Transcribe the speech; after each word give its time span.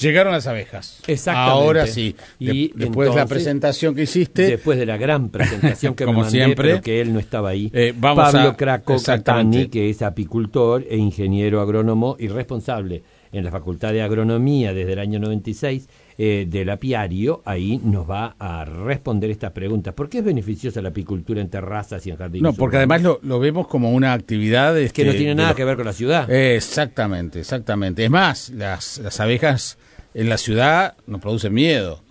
Llegaron 0.00 0.32
las 0.32 0.46
abejas. 0.46 1.00
Exactamente. 1.06 1.50
Ahora 1.52 1.86
sí. 1.86 2.14
De- 2.40 2.54
Y 2.54 2.72
después 2.74 3.10
de 3.10 3.16
la 3.16 3.26
presentación 3.26 3.94
que 3.94 4.02
hiciste, 4.02 4.42
Después 4.46 4.78
de 4.78 4.86
la 4.86 4.96
gran 4.96 5.28
presentación 5.28 5.94
que 5.96 6.04
Como 6.04 6.18
me 6.20 6.24
mandé, 6.24 6.38
siempre. 6.38 6.68
pero 6.70 6.82
que 6.82 7.00
él 7.00 7.12
no 7.12 7.20
estaba 7.20 7.50
ahí. 7.50 7.70
Eh, 7.72 7.94
vamos 7.96 8.32
Pablo 8.32 8.50
a- 8.50 8.56
Craco. 8.56 8.96
Catani, 9.04 9.68
que 9.68 9.90
es 9.90 10.02
apicultor 10.02 10.84
e 10.88 10.96
ingeniero 10.96 11.60
agrónomo 11.60 12.16
y 12.18 12.28
responsable 12.28 13.02
en 13.32 13.44
la 13.44 13.50
Facultad 13.50 13.92
de 13.92 14.02
Agronomía 14.02 14.72
desde 14.74 14.92
el 14.94 14.98
año 14.98 15.18
96 15.18 15.88
eh, 16.16 16.46
del 16.48 16.70
apiario, 16.70 17.42
ahí 17.44 17.80
nos 17.82 18.08
va 18.08 18.36
a 18.38 18.64
responder 18.64 19.30
estas 19.30 19.50
preguntas. 19.52 19.94
¿Por 19.94 20.08
qué 20.08 20.18
es 20.18 20.24
beneficiosa 20.24 20.80
la 20.80 20.90
apicultura 20.90 21.40
en 21.40 21.50
terrazas 21.50 22.06
y 22.06 22.10
en 22.10 22.16
jardines? 22.16 22.42
no, 22.42 22.52
porque 22.52 22.76
urbanos? 22.76 22.96
además 23.00 23.20
lo, 23.22 23.28
lo 23.28 23.40
vemos 23.40 23.66
como 23.66 23.90
una 23.92 24.12
actividad 24.12 24.74
que 24.74 25.04
no 25.04 25.10
este, 25.10 25.14
tiene 25.14 25.34
nada 25.34 25.48
los- 25.48 25.56
que 25.56 25.64
ver 25.64 25.76
con 25.76 25.86
la 25.86 25.92
ciudad. 25.92 26.30
Exactamente, 26.30 27.40
exactamente. 27.40 28.04
Es 28.04 28.10
más, 28.10 28.50
las, 28.50 28.98
las 28.98 29.18
abejas 29.18 29.78
en 30.14 30.28
la 30.28 30.38
ciudad 30.38 30.94
nos 31.08 31.20
producen 31.20 31.52
miedo. 31.52 32.03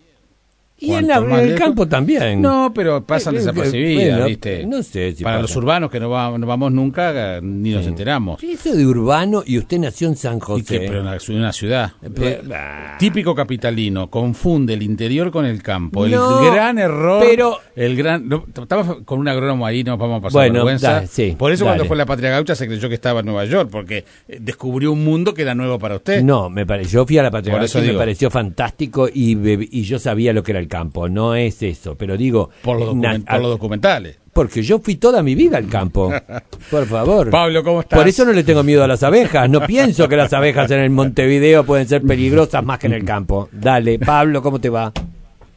Y 0.86 0.94
en, 0.94 1.08
la- 1.08 1.18
en 1.18 1.32
el 1.34 1.56
campo 1.56 1.88
también. 1.88 2.42
No, 2.42 2.72
pero 2.74 3.04
pasan 3.06 3.34
Eh, 3.34 3.38
eh, 3.38 3.40
desapercibidas, 3.40 4.10
bueno, 4.12 4.26
¿viste? 4.26 4.66
no 4.66 4.84
sé 4.84 5.14
si 5.14 5.24
Para 5.24 5.38
pasan. 5.38 5.42
los 5.44 5.56
urbanos 5.56 5.92
que 5.92 6.00
no, 6.00 6.10
va- 6.10 6.38
no 6.38 6.46
vamos 6.48 6.72
nunca, 6.72 7.40
ni 7.42 7.72
nos 7.72 7.86
enteramos. 7.88 8.42
Eso 8.44 8.74
de 8.76 8.86
urbano 8.86 9.44
y 9.46 9.58
usted 9.58 9.80
nació 9.80 10.08
en 10.08 10.16
San 10.16 10.40
José. 10.40 10.64
que- 10.80 10.80
pero 10.88 11.00
en 11.02 11.36
una 11.38 11.52
ciudad. 11.54 11.92
Eh, 12.02 12.42
bah. 12.46 12.96
típico 13.00 13.34
capitalino, 13.36 14.10
confunde 14.10 14.74
el 14.74 14.84
interior 14.84 15.32
con 15.32 15.46
el 15.46 15.62
campo. 15.64 16.08
No, 16.08 16.44
el 16.46 16.52
gran 16.54 16.78
error. 16.78 17.24
pero- 17.28 17.58
El 17.76 17.96
gran. 17.96 18.28
no, 18.28 18.46
estamos 18.62 18.98
con 19.06 19.20
un 19.20 19.28
agrónomo 19.28 19.66
ahí, 19.66 19.84
nos 19.84 19.98
vamos 19.98 20.20
a 20.20 20.22
pasar 20.22 20.34
Bueno, 20.34 20.54
vergüenza. 20.56 20.94
dale, 20.94 21.08
sí, 21.08 21.36
Por 21.38 21.52
eso, 21.52 21.66
dale. 21.66 21.78
cuando 21.78 21.88
fue 21.88 21.98
la 21.98 22.06
patria 22.06 22.30
gaucha, 22.30 22.56
se 22.56 22.68
creyó 22.68 22.88
que 22.90 22.96
estaba 22.96 23.22
en 23.22 23.26
Nueva 23.26 23.46
York, 23.46 23.70
porque 23.72 24.06
eh, 24.28 24.38
descubrió 24.42 24.92
un 24.92 25.04
mundo 25.04 25.34
que 25.34 25.42
era 25.44 25.56
nuevo 25.56 25.80
para 25.80 25.96
usted. 25.96 26.22
No, 26.24 26.50
me 26.50 26.66
pare- 26.66 26.84
yo 26.86 27.06
fui 27.06 27.18
a 27.18 27.24
la 27.24 27.32
Patria 27.32 27.58
Gaucha 27.58 27.80
y 27.84 27.88
me 27.88 27.94
pareció 27.94 28.30
fantástico 28.30 29.08
y, 29.12 29.38
y 29.72 29.84
yo 29.84 30.00
sabía 30.00 30.34
lo 30.34 30.44
que 30.44 30.52
era 30.52 30.60
el 30.60 30.68
campo. 30.78 31.08
No 31.10 31.36
es 31.36 31.62
eso, 31.62 31.96
pero 31.96 32.18
digo... 32.18 32.50
Por 32.64 32.80
los, 32.80 32.96
na- 32.96 33.16
document- 33.18 33.26
por 33.30 33.42
los 33.42 33.50
documentales. 33.52 34.20
porque 34.34 34.62
yo 34.64 34.80
fui 34.80 34.96
toda 34.96 35.22
mi 35.22 35.36
vida 35.36 35.58
al 35.58 35.68
campo. 35.68 36.12
Por 36.72 36.86
favor. 36.88 37.30
Pablo, 37.30 37.64
¿cómo 37.64 37.82
estás? 37.82 38.00
Por 38.00 38.08
eso 38.08 38.26
no 38.26 38.32
le 38.34 38.44
tengo 38.44 38.64
miedo 38.64 38.84
a 38.84 38.88
las 38.88 39.04
abejas. 39.04 39.48
No 39.50 39.62
pienso 39.62 40.08
que 40.10 40.16
las 40.16 40.34
abejas 40.34 40.72
en 40.72 40.80
el 40.80 40.90
Montevideo 40.90 41.64
pueden 41.66 41.88
ser 41.88 42.02
peligrosas 42.02 42.64
más 42.66 42.80
que 42.80 42.88
en 42.88 42.94
el 42.94 43.06
campo. 43.06 43.48
Dale, 43.52 44.00
Pablo, 44.00 44.42
¿cómo 44.42 44.60
te 44.60 44.70
va? 44.70 44.92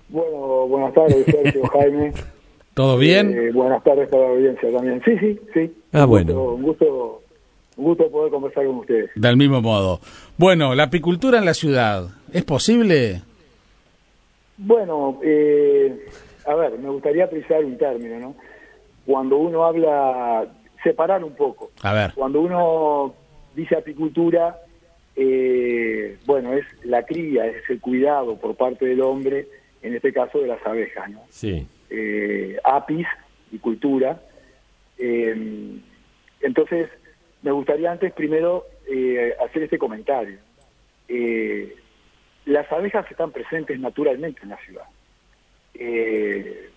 Bueno, 0.09 0.67
buenas 0.69 0.93
tardes, 0.95 1.25
Sergio, 1.25 1.63
Jaime. 1.73 2.13
¿Todo 2.75 2.99
bien? 2.99 3.33
Eh, 3.33 3.51
buenas 3.53 3.83
tardes 3.83 4.09
para 4.11 4.25
la 4.25 4.29
audiencia 4.31 4.71
también. 4.71 5.01
Sí, 5.05 5.13
sí, 5.19 5.41
sí. 5.55 5.73
Ah, 5.93 6.05
Un 6.05 6.11
bueno. 6.11 6.33
gusto- 6.35 6.55
un 6.55 6.63
gusto, 6.63 7.23
un 7.79 7.85
gusto 7.87 8.11
poder 8.11 8.31
conversar 8.31 8.67
con 8.67 8.77
ustedes. 8.77 9.11
Del 9.15 9.37
mismo 9.39 9.63
modo. 9.63 10.01
Bueno, 10.37 10.75
la 10.75 10.83
apicultura 10.85 11.39
en 11.39 11.47
la 11.47 11.55
ciudad, 11.55 12.09
¿es 12.33 12.45
posible? 12.45 13.23
Bueno, 14.59 15.21
eh, 15.23 16.07
a 16.47 16.55
ver, 16.55 16.79
me 16.79 16.89
gustaría 16.91 17.29
precisar 17.29 17.65
un 17.65 17.77
término, 17.77 18.19
¿no? 18.19 18.37
Cuando 19.05 19.37
uno 19.37 19.65
habla, 19.65 20.47
separar 20.83 21.23
un 21.23 21.35
poco. 21.35 21.71
A 21.83 21.93
ver. 21.93 22.13
Cuando 22.15 22.41
uno 22.41 23.15
dice 23.55 23.77
apicultura, 23.77 24.59
eh, 25.15 26.19
bueno, 26.27 26.53
es 26.55 26.65
la 26.85 27.05
cría, 27.05 27.47
es 27.47 27.69
el 27.69 27.81
cuidado 27.81 28.37
por 28.37 28.55
parte 28.57 28.87
del 28.87 29.01
hombre, 29.03 29.47
en 29.83 29.95
este 29.95 30.13
caso 30.13 30.41
de 30.41 30.49
las 30.49 30.65
abejas, 30.67 31.11
¿no? 31.11 31.23
Sí. 31.31 31.67
eh, 31.91 32.57
apis 32.65 33.07
y 33.53 33.59
cultura. 33.59 34.21
Eh, 34.99 35.79
entonces, 36.41 36.89
me 37.43 37.53
gustaría 37.53 37.93
antes 37.93 38.13
primero 38.13 38.65
eh, 38.91 39.35
hacer 39.45 39.63
este 39.65 39.79
comentario. 39.79 40.39
Eh, 41.09 41.77
las 42.47 42.71
abejas 42.73 43.09
están 43.11 43.31
presentes 43.31 43.79
naturalmente 43.79 44.41
en 44.43 44.49
la 44.49 44.57
ciudad. 44.59 44.85
Eh, 45.75 46.71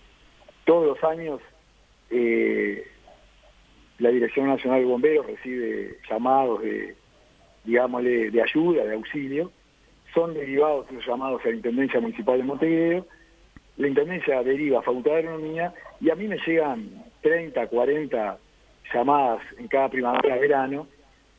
todos 0.64 0.86
los 0.86 1.04
años 1.04 1.40
eh, 2.10 2.86
la 3.98 4.10
Dirección 4.10 4.46
Nacional 4.46 4.80
de 4.80 4.86
Bomberos 4.86 5.26
recibe 5.26 5.98
llamados 6.08 6.62
de, 6.62 6.94
digámosle, 7.64 8.30
de 8.30 8.42
ayuda, 8.42 8.84
de 8.84 8.94
auxilio. 8.94 9.50
Son 10.14 10.34
derivados 10.34 10.90
los 10.90 11.06
llamados 11.06 11.40
a 11.44 11.48
la 11.48 11.54
Intendencia 11.54 12.00
Municipal 12.00 12.36
de 12.38 12.44
Montevideo 12.44 13.06
la 13.80 13.88
Intendencia 13.88 14.42
deriva 14.42 14.80
a 14.80 14.82
Facultad 14.82 15.12
de 15.12 15.18
Agronomía 15.20 15.72
y 16.02 16.10
a 16.10 16.14
mí 16.14 16.28
me 16.28 16.36
llegan 16.46 17.02
30, 17.22 17.66
40 17.66 18.38
llamadas 18.92 19.40
en 19.58 19.68
cada 19.68 19.88
primavera, 19.88 20.36
verano, 20.36 20.86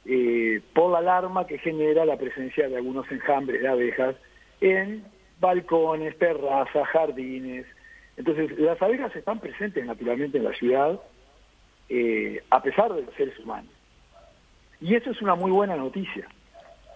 eh, 0.06 0.60
por 0.74 0.92
la 0.92 0.98
alarma 0.98 1.46
que 1.46 1.60
genera 1.60 2.04
la 2.04 2.18
presencia 2.18 2.68
de 2.68 2.78
algunos 2.78 3.10
enjambres 3.12 3.62
de 3.62 3.68
abejas 3.68 4.16
en 4.62 5.04
balcones, 5.40 6.18
terrazas, 6.18 6.88
jardines. 6.90 7.66
Entonces, 8.16 8.58
las 8.60 8.82
abejas 8.82 9.14
están 9.16 9.40
presentes 9.40 9.86
naturalmente 9.86 10.38
en 10.38 10.44
la 10.44 10.54
ciudad, 10.54 11.00
eh, 11.90 12.42
a 12.50 12.62
pesar 12.62 12.94
de 12.94 13.02
los 13.02 13.14
seres 13.16 13.38
humanos. 13.40 13.72
Y 14.80 14.96
eso 14.96 15.12
es 15.12 15.22
una 15.22 15.36
muy 15.36 15.52
buena 15.52 15.76
noticia. 15.76 16.28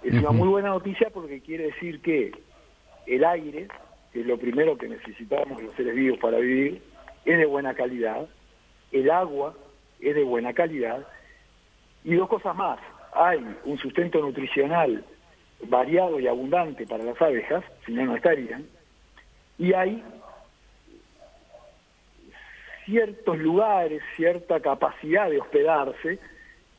Es 0.03 0.14
una 0.14 0.31
muy 0.31 0.48
buena 0.48 0.70
noticia 0.70 1.09
porque 1.09 1.42
quiere 1.42 1.66
decir 1.66 2.00
que 2.02 2.31
el 3.08 3.26
aire, 3.26 3.68
que 4.14 4.22
es 4.22 4.26
lo 4.26 4.38
primero 4.38 4.78
que 4.78 4.88
necesitamos 4.88 5.62
los 5.62 5.74
seres 5.76 5.96
vivos 5.96 6.20
para 6.20 6.38
vivir, 6.38 6.82
es 7.26 7.38
de 7.38 7.46
buena 7.46 7.74
calidad, 7.74 8.28
el 8.92 9.09
agua 9.09 9.56
es 10.00 10.14
de 10.14 10.24
buena 10.24 10.53
calidad, 10.53 11.08
y 12.03 12.14
dos 12.14 12.30
cosas 12.30 12.56
más, 12.56 12.80
hay 13.16 13.44
un 13.66 13.78
sustento 13.80 14.20
nutricional 14.20 15.03
variado 15.64 16.20
y 16.20 16.28
abundante 16.28 16.86
para 16.86 17.04
las 17.04 17.22
abejas, 17.22 17.64
si 17.86 17.94
no, 17.94 18.06
no 18.06 18.16
estarían, 18.16 18.66
y 19.58 19.74
hay 19.74 20.04
ciertos 22.86 23.38
lugares, 23.38 24.02
cierta 24.16 24.60
capacidad 24.60 25.30
de 25.30 25.40
hospedarse, 25.40 26.20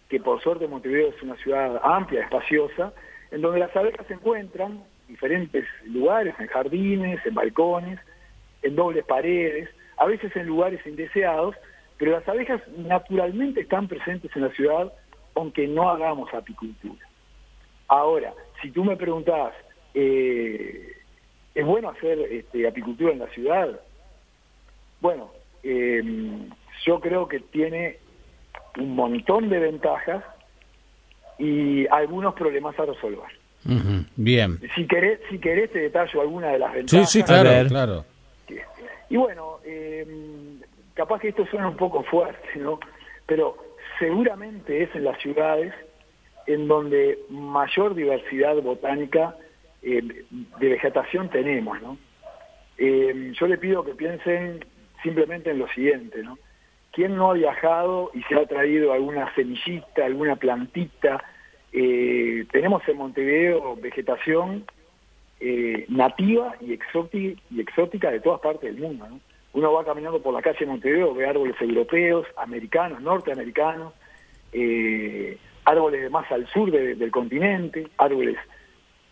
que 0.08 0.20
por 0.20 0.40
suerte 0.40 0.68
Montevideo 0.68 1.08
es 1.08 1.22
una 1.22 1.36
ciudad 1.36 1.80
amplia, 1.82 2.22
espaciosa, 2.22 2.92
en 3.30 3.42
donde 3.42 3.60
las 3.60 3.74
abejas 3.74 4.06
se 4.06 4.14
encuentran 4.14 4.72
en 4.72 5.08
diferentes 5.08 5.64
lugares, 5.84 6.34
en 6.38 6.46
jardines, 6.46 7.24
en 7.26 7.34
balcones, 7.34 7.98
en 8.62 8.76
dobles 8.76 9.04
paredes, 9.04 9.68
a 9.96 10.06
veces 10.06 10.34
en 10.36 10.46
lugares 10.46 10.84
indeseados, 10.86 11.56
pero 11.98 12.12
las 12.12 12.28
abejas 12.28 12.60
naturalmente 12.76 13.62
están 13.62 13.88
presentes 13.88 14.34
en 14.36 14.42
la 14.42 14.50
ciudad, 14.50 14.92
aunque 15.34 15.66
no 15.66 15.90
hagamos 15.90 16.32
apicultura. 16.32 17.04
Ahora, 17.88 18.32
si 18.62 18.70
tú 18.70 18.84
me 18.84 18.96
preguntás, 18.96 19.52
eh, 19.94 20.92
¿es 21.54 21.64
bueno 21.64 21.90
hacer 21.90 22.18
este, 22.30 22.66
apicultura 22.66 23.12
en 23.12 23.18
la 23.20 23.28
ciudad? 23.28 23.80
Bueno, 25.00 25.30
eh, 25.62 26.02
yo 26.84 27.00
creo 27.00 27.28
que 27.28 27.40
tiene 27.40 27.98
un 28.78 28.94
montón 28.94 29.48
de 29.48 29.58
ventajas 29.58 30.24
y 31.38 31.86
algunos 31.88 32.34
problemas 32.34 32.78
a 32.78 32.84
resolver. 32.86 33.28
Bien. 34.16 34.60
Si 34.74 34.86
querés, 34.86 35.20
si 35.28 35.38
querés 35.38 35.72
te 35.72 35.80
detallo 35.80 36.20
alguna 36.20 36.48
de 36.48 36.58
las 36.58 36.70
Sí, 36.72 36.76
ventajas. 36.76 37.10
sí, 37.10 37.20
A 37.20 37.24
claro, 37.24 37.50
ver. 37.50 37.66
claro. 37.68 38.04
Y 39.10 39.16
bueno, 39.16 39.58
eh, 39.64 40.06
capaz 40.94 41.20
que 41.20 41.28
esto 41.28 41.44
suena 41.46 41.68
un 41.68 41.76
poco 41.76 42.02
fuerte, 42.04 42.48
¿no? 42.56 42.78
Pero 43.26 43.56
seguramente 43.98 44.82
es 44.82 44.94
en 44.94 45.04
las 45.04 45.18
ciudades 45.20 45.72
en 46.46 46.68
donde 46.68 47.18
mayor 47.28 47.94
diversidad 47.94 48.56
botánica 48.62 49.36
eh, 49.82 50.02
de 50.58 50.68
vegetación 50.68 51.28
tenemos, 51.28 51.80
¿no? 51.82 51.98
Eh, 52.78 53.32
yo 53.38 53.46
le 53.46 53.58
pido 53.58 53.84
que 53.84 53.94
piensen 53.94 54.64
simplemente 55.02 55.50
en 55.50 55.58
lo 55.58 55.68
siguiente, 55.68 56.22
¿no? 56.22 56.38
¿Quién 56.92 57.16
no 57.16 57.30
ha 57.30 57.34
viajado 57.34 58.10
y 58.14 58.22
se 58.22 58.34
ha 58.34 58.46
traído 58.46 58.92
alguna 58.92 59.34
semillita, 59.34 60.04
alguna 60.04 60.36
plantita? 60.36 61.22
Eh, 61.72 62.46
tenemos 62.50 62.82
en 62.88 62.96
Montevideo 62.96 63.76
vegetación 63.76 64.64
eh, 65.38 65.84
nativa 65.88 66.54
y 66.60 66.72
exótica, 66.72 67.38
y 67.50 67.60
exótica 67.60 68.10
de 68.10 68.20
todas 68.20 68.40
partes 68.40 68.72
del 68.72 68.80
mundo. 68.80 69.06
¿no? 69.08 69.20
Uno 69.52 69.72
va 69.72 69.84
caminando 69.84 70.22
por 70.22 70.32
la 70.32 70.40
calle 70.40 70.60
de 70.60 70.66
Montevideo, 70.66 71.14
ve 71.14 71.26
árboles 71.26 71.60
europeos, 71.60 72.26
americanos, 72.36 73.02
norteamericanos, 73.02 73.92
eh, 74.52 75.36
árboles 75.66 76.00
de 76.02 76.08
más 76.10 76.30
al 76.32 76.46
sur 76.48 76.70
de- 76.70 76.94
del 76.94 77.10
continente, 77.10 77.86
árboles 77.98 78.36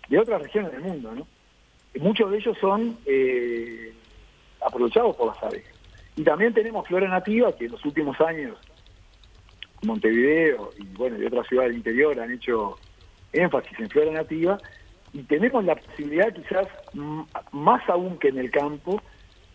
de 0.09 0.19
otras 0.19 0.41
regiones 0.43 0.73
del 0.73 0.81
mundo. 0.83 1.13
¿no? 1.15 1.27
Muchos 2.01 2.31
de 2.31 2.39
ellos 2.39 2.57
son 2.61 2.97
eh, 3.07 3.93
aprovechados 4.65 5.15
por 5.17 5.27
las 5.29 5.43
aves. 5.43 5.65
Y 6.17 6.23
también 6.23 6.55
tenemos 6.55 6.87
flora 6.89 7.09
nativa 7.09 7.55
que 7.57 7.67
en 7.67 7.73
los 7.73 7.85
últimos 7.85 8.19
años 8.21 8.57
Montevideo 9.83 10.71
y 10.79 10.85
bueno 10.97 11.19
y 11.21 11.27
otras 11.27 11.47
ciudades 11.47 11.71
del 11.71 11.79
interior 11.79 12.19
han 12.19 12.33
hecho 12.33 12.79
énfasis 13.33 13.79
en 13.81 13.91
flora 13.91 14.13
nativa 14.13 14.59
y 15.13 15.23
tenemos 15.25 15.63
la 15.65 15.75
posibilidad 15.77 16.33
quizás 16.33 16.67
más 17.53 17.83
aún 17.91 18.19
que 18.19 18.29
en 18.29 18.39
el 18.39 18.51
campo 18.51 19.03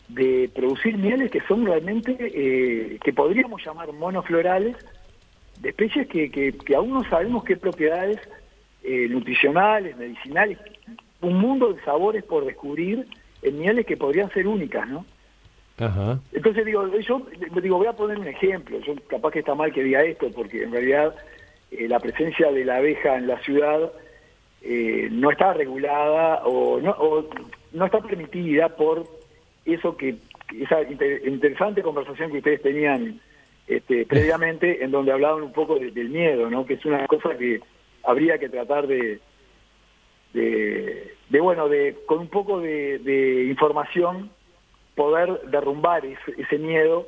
de 0.08 0.50
producir 0.54 0.98
mieles 0.98 1.32
que 1.32 1.42
son 1.48 1.66
realmente 1.66 2.16
eh, 2.20 3.00
que 3.04 3.12
podríamos 3.14 3.66
llamar 3.66 3.92
monoflorales 3.94 4.76
de 5.60 5.70
especies 5.70 6.08
que, 6.08 6.32
que, 6.32 6.54
que 6.54 6.76
aún 6.76 6.92
no 6.94 7.04
sabemos 7.10 7.44
qué 7.44 7.56
propiedades 7.58 8.20
eh, 8.84 9.08
nutricionales, 9.10 9.98
medicinales 9.98 10.58
un 11.22 11.38
mundo 11.38 11.74
de 11.74 11.82
sabores 11.84 12.24
por 12.24 12.46
descubrir 12.46 13.06
en 13.42 13.60
mieles 13.60 13.86
que 13.86 13.98
podrían 13.98 14.32
ser 14.32 14.48
únicas, 14.48 14.88
¿no? 14.88 15.06
Ajá. 15.78 16.20
Entonces 16.34 16.66
digo, 16.66 16.88
yo 17.00 17.26
digo, 17.62 17.78
voy 17.78 17.88
a 17.88 17.94
poner 17.94 18.18
un 18.20 18.28
ejemplo, 18.28 18.80
yo 18.80 18.96
capaz 19.08 19.32
que 19.32 19.40
está 19.40 19.54
mal 19.56 19.72
que 19.74 19.84
diga 19.84 20.04
esto, 20.04 20.32
porque 20.32 20.64
en 20.64 20.72
realidad 20.72 21.16
eh, 21.72 21.88
la 21.88 22.00
presencia 22.00 22.52
de 22.52 22.66
la 22.66 22.78
abeja 22.78 23.18
en 23.18 23.28
la 23.28 23.40
ciudad 23.42 23.92
eh, 24.62 25.08
no 25.12 25.32
está 25.32 25.54
regulada 25.54 26.42
o 26.46 26.80
no, 26.82 26.92
o 26.92 27.30
no 27.74 27.86
está 27.86 28.00
permitida 28.02 28.70
por 28.70 29.06
eso 29.66 29.96
que, 29.96 30.16
esa 30.58 30.82
inter- 30.84 31.22
interesante 31.28 31.82
conversación 31.82 32.32
que 32.32 32.40
ustedes 32.40 32.62
tenían 32.62 33.20
este, 33.70 34.06
previamente, 34.06 34.84
en 34.84 34.92
donde 34.92 35.12
hablaban 35.14 35.44
un 35.44 35.54
poco 35.54 35.80
de- 35.80 35.92
del 35.92 36.10
miedo, 36.10 36.50
¿no? 36.50 36.66
que 36.66 36.74
es 36.74 36.86
una 36.86 37.06
cosa 37.08 37.38
que 37.38 37.62
habría 38.04 38.38
que 38.40 38.50
tratar 38.50 38.88
de, 38.88 39.20
de, 40.34 41.14
de, 41.30 41.40
bueno, 41.40 41.70
de 41.70 41.96
con 42.06 42.20
un 42.20 42.28
poco 42.28 42.60
de, 42.60 43.00
de 43.00 43.46
información 43.46 44.30
poder 44.96 45.42
derrumbar 45.50 46.06
ese, 46.06 46.34
ese 46.38 46.58
miedo 46.58 47.08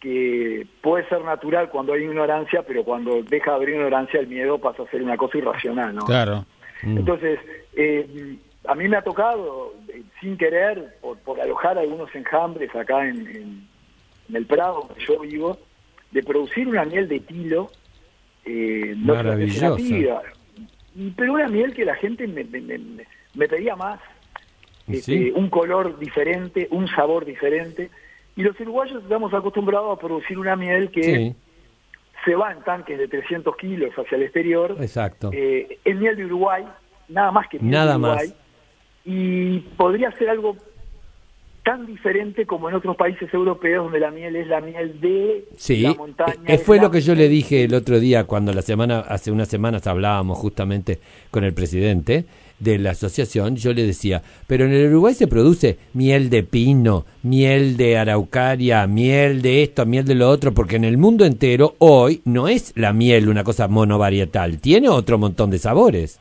que 0.00 0.66
puede 0.80 1.08
ser 1.08 1.22
natural 1.24 1.70
cuando 1.70 1.92
hay 1.92 2.04
ignorancia, 2.04 2.62
pero 2.62 2.84
cuando 2.84 3.22
deja 3.22 3.50
de 3.52 3.56
haber 3.56 3.68
ignorancia 3.70 4.20
el 4.20 4.28
miedo 4.28 4.58
pasa 4.58 4.82
a 4.84 4.90
ser 4.90 5.02
una 5.02 5.16
cosa 5.16 5.38
irracional, 5.38 5.94
¿no? 5.94 6.04
Claro. 6.04 6.44
Mm. 6.82 6.98
Entonces, 6.98 7.40
eh, 7.74 8.36
a 8.66 8.74
mí 8.74 8.86
me 8.88 8.96
ha 8.96 9.02
tocado, 9.02 9.74
eh, 9.88 10.02
sin 10.20 10.36
querer, 10.36 10.96
por, 11.00 11.18
por 11.18 11.40
alojar 11.40 11.78
algunos 11.78 12.14
enjambres 12.14 12.74
acá 12.76 13.08
en, 13.08 13.26
en- 13.26 13.68
en 14.28 14.36
el 14.36 14.46
Prado, 14.46 14.84
donde 14.88 15.04
yo 15.04 15.18
vivo, 15.20 15.58
de 16.10 16.22
producir 16.22 16.66
una 16.68 16.84
miel 16.84 17.08
de 17.08 17.20
tilo 17.20 17.70
eh, 18.44 18.94
no 18.96 19.14
y- 20.96 21.10
pero 21.10 21.34
una 21.34 21.48
miel 21.48 21.74
que 21.74 21.84
la 21.84 21.94
gente 21.96 22.26
me, 22.26 22.44
me- 22.44 22.60
me- 23.34 23.48
pedía 23.48 23.76
más, 23.76 24.00
este, 24.88 25.00
Sí. 25.00 25.32
un 25.34 25.48
color 25.50 25.98
diferente, 25.98 26.66
un 26.70 26.88
sabor 26.88 27.24
diferente, 27.24 27.90
y 28.36 28.42
los 28.42 28.58
uruguayos 28.58 29.02
estamos 29.02 29.32
acostumbrados 29.34 29.96
a 29.96 30.00
producir 30.00 30.38
una 30.38 30.56
miel 30.56 30.90
que 30.90 31.02
Sí, 31.02 31.34
se 32.24 32.34
va 32.34 32.52
en 32.52 32.62
tanques 32.62 32.98
de 32.98 33.06
300 33.06 33.54
kilos 33.56 33.90
hacia 33.96 34.16
el 34.16 34.22
exterior, 34.22 34.76
exacto. 34.80 35.30
eh, 35.32 35.78
es 35.84 35.96
miel 35.96 36.16
de 36.16 36.24
Uruguay, 36.24 36.64
nada 37.08 37.30
más 37.32 37.48
que 37.48 37.58
miel 37.58 37.70
Nada 37.70 37.92
de 37.92 37.98
Uruguay, 37.98 38.28
más. 38.28 38.36
y 39.04 39.58
podría 39.76 40.10
ser 40.12 40.30
algo 40.30 40.56
tan 41.68 41.84
diferente 41.84 42.46
como 42.46 42.70
en 42.70 42.76
otros 42.76 42.96
países 42.96 43.28
europeos 43.34 43.84
donde 43.84 44.00
la 44.00 44.10
miel 44.10 44.34
es 44.36 44.46
la 44.46 44.62
miel 44.62 44.98
de 45.02 45.44
Sí, 45.58 45.82
la 45.82 45.92
montaña. 45.92 46.32
eh, 46.46 46.54
es 46.54 46.62
fue 46.62 46.78
la 46.78 46.84
lo 46.84 46.90
que 46.90 47.02
yo 47.02 47.14
le 47.14 47.28
dije 47.28 47.64
el 47.64 47.74
otro 47.74 48.00
día 48.00 48.24
cuando 48.24 48.54
la 48.54 48.62
semana 48.62 49.00
hace 49.00 49.30
unas 49.30 49.48
semanas 49.48 49.86
hablábamos 49.86 50.38
justamente 50.38 50.98
con 51.30 51.44
el 51.44 51.52
presidente 51.52 52.24
de 52.58 52.78
la 52.78 52.92
asociación, 52.92 53.56
yo 53.56 53.74
le 53.74 53.84
decía, 53.86 54.22
pero 54.46 54.64
en 54.64 54.72
el 54.72 54.88
Uruguay 54.88 55.12
se 55.12 55.26
produce 55.28 55.76
miel 55.92 56.30
de 56.30 56.42
pino, 56.42 57.04
miel 57.22 57.76
de 57.76 57.98
araucaria, 57.98 58.86
miel 58.86 59.42
de 59.42 59.62
esto, 59.62 59.84
miel 59.84 60.06
de 60.06 60.14
lo 60.14 60.30
otro, 60.30 60.54
porque 60.54 60.76
en 60.76 60.84
el 60.84 60.96
mundo 60.96 61.26
entero 61.26 61.74
hoy 61.80 62.22
no 62.24 62.48
es 62.48 62.72
la 62.76 62.94
miel 62.94 63.28
una 63.28 63.44
cosa 63.44 63.68
monovarietal, 63.68 64.58
tiene 64.58 64.88
otro 64.88 65.18
montón 65.18 65.50
de 65.50 65.58
sabores. 65.58 66.18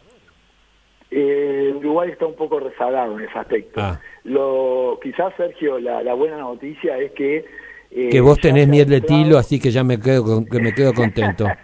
Eh, 1.10 1.74
Uruguay 1.76 2.10
está 2.12 2.26
un 2.26 2.36
poco 2.36 2.60
rezagado 2.60 3.18
en 3.18 3.26
ese 3.26 3.38
aspecto. 3.38 3.80
Ah. 3.82 4.00
Lo, 4.26 5.00
quizás, 5.02 5.34
Sergio, 5.38 5.80
la, 5.80 6.04
la 6.04 6.14
buena 6.14 6.38
noticia 6.38 6.98
es 6.98 7.12
que... 7.12 7.46
eh, 7.92 8.10
Que 8.10 8.20
vos 8.22 8.38
tenés 8.40 8.68
miel 8.68 8.90
de 8.90 9.02
tilo, 9.02 9.38
así 9.38 9.60
que 9.60 9.72
ya 9.72 9.84
me 9.84 10.00
quedo, 10.00 10.24
con- 10.24 10.46
que 10.46 10.60
me 10.60 10.74
quedo 10.74 10.94
contento. 10.94 11.46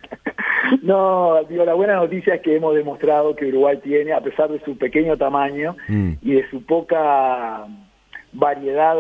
No, 0.82 1.42
digo, 1.48 1.64
la 1.66 1.76
buena 1.76 1.96
noticia 1.96 2.36
es 2.36 2.42
que 2.42 2.56
hemos 2.56 2.74
demostrado 2.76 3.36
que 3.36 3.46
Uruguay 3.46 3.78
tiene, 3.84 4.12
a 4.12 4.22
pesar 4.22 4.50
de 4.52 4.60
su 4.66 4.76
pequeño 4.78 5.16
tamaño 5.18 5.76
Mm. 5.88 6.14
y 6.22 6.34
de 6.34 6.50
su 6.50 6.66
poca 6.66 7.68
variedad 8.34 8.98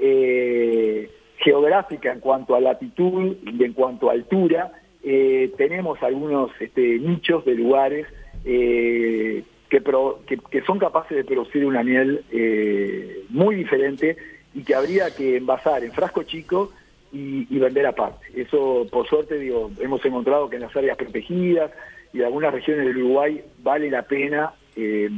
eh, 0.00 1.10
geográfica 1.38 2.12
en 2.12 2.20
cuanto 2.20 2.54
a 2.54 2.60
latitud 2.60 3.36
y 3.44 3.62
en 3.62 3.72
cuanto 3.72 4.08
a 4.10 4.14
altura, 4.14 4.72
eh, 5.04 5.52
tenemos 5.58 6.02
algunos 6.02 6.50
este, 6.60 6.98
nichos 6.98 7.44
de 7.44 7.54
lugares 7.54 8.06
eh, 8.44 9.42
que, 9.72 9.80
pro- 9.80 10.20
que, 10.26 10.60
son 10.66 10.78
capaces 10.78 11.16
de 11.16 11.24
producir 11.24 11.64
una 11.64 11.82
miel 11.82 12.22
eh, 12.30 13.24
muy 13.30 13.54
diferente 13.56 14.18
y 14.52 14.64
que 14.64 14.74
habría 14.74 15.14
que 15.16 15.38
envasar 15.38 15.82
en 15.82 15.92
frasco 15.92 16.24
chico 16.24 16.72
y, 17.10 17.46
vender 17.58 17.86
aparte. 17.86 18.26
Eso, 18.36 18.86
por 18.92 19.08
suerte, 19.08 19.38
digo, 19.38 19.70
hemos 19.80 20.04
encontrado 20.04 20.50
que 20.50 20.56
en 20.56 20.62
las 20.62 20.76
áreas 20.76 20.98
protegidas 20.98 21.70
y 22.12 22.18
en 22.18 22.24
algunas 22.26 22.52
regiones 22.52 22.84
del 22.84 22.98
Uruguay 22.98 23.40
vale 23.62 23.90
la 23.90 24.02
pena, 24.02 24.52
eh, 24.76 25.08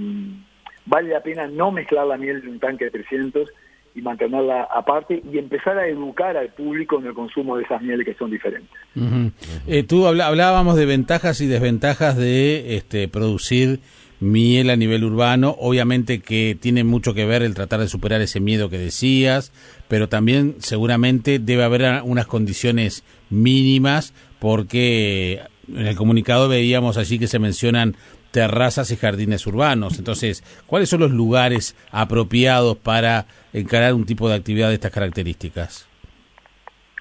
vale 0.86 1.08
la 1.08 1.20
pena 1.20 1.48
no 1.48 1.72
mezclar 1.72 2.06
la 2.06 2.16
miel 2.16 2.36
en 2.44 2.50
un 2.50 2.60
tanque 2.60 2.84
de 2.84 2.90
300 2.92 3.48
y 3.96 4.02
mantenerla 4.02 4.68
aparte 4.72 5.20
y 5.32 5.36
empezar 5.38 5.78
a 5.78 5.86
educar 5.88 6.36
al 6.36 6.50
público 6.50 7.00
en 7.00 7.06
el 7.06 7.14
consumo 7.14 7.56
de 7.56 7.64
esas 7.64 7.82
mieles 7.82 8.06
que 8.06 8.14
son 8.14 8.30
diferentes. 8.30 8.70
Ujú. 8.94 9.32
Eh, 9.66 9.82
tú 9.82 10.06
habla- 10.06 10.28
hablábamos 10.28 10.76
de 10.76 10.86
ventajas 10.86 11.40
y 11.40 11.46
desventajas 11.48 12.16
de 12.16 12.76
este, 12.76 13.08
producir 13.08 13.80
miel 14.24 14.70
a 14.70 14.76
nivel 14.76 15.04
urbano. 15.04 15.54
Obviamente 15.58 16.20
que 16.20 16.56
tiene 16.60 16.82
mucho 16.82 17.14
que 17.14 17.26
ver 17.26 17.42
el 17.42 17.54
tratar 17.54 17.80
de 17.80 17.88
superar 17.88 18.20
ese 18.20 18.40
miedo 18.40 18.70
que 18.70 18.78
decías, 18.78 19.52
pero 19.88 20.08
también 20.08 20.56
seguramente 20.58 21.38
debe 21.38 21.64
haber 21.64 22.02
unas 22.02 22.26
condiciones 22.26 23.04
mínimas 23.30 24.14
porque 24.38 25.42
en 25.68 25.86
el 25.86 25.96
comunicado 25.96 26.48
veíamos 26.48 26.96
allí 26.96 27.18
que 27.18 27.26
se 27.26 27.38
mencionan 27.38 27.96
terrazas 28.30 28.90
y 28.90 28.96
jardines 28.96 29.46
urbanos. 29.46 29.98
Entonces, 29.98 30.42
¿cuáles 30.66 30.88
son 30.88 31.00
los 31.00 31.12
lugares 31.12 31.76
apropiados 31.92 32.76
para 32.76 33.26
encarar 33.52 33.94
un 33.94 34.06
tipo 34.06 34.28
de 34.28 34.34
actividad 34.34 34.68
de 34.68 34.74
estas 34.74 34.90
características? 34.90 35.88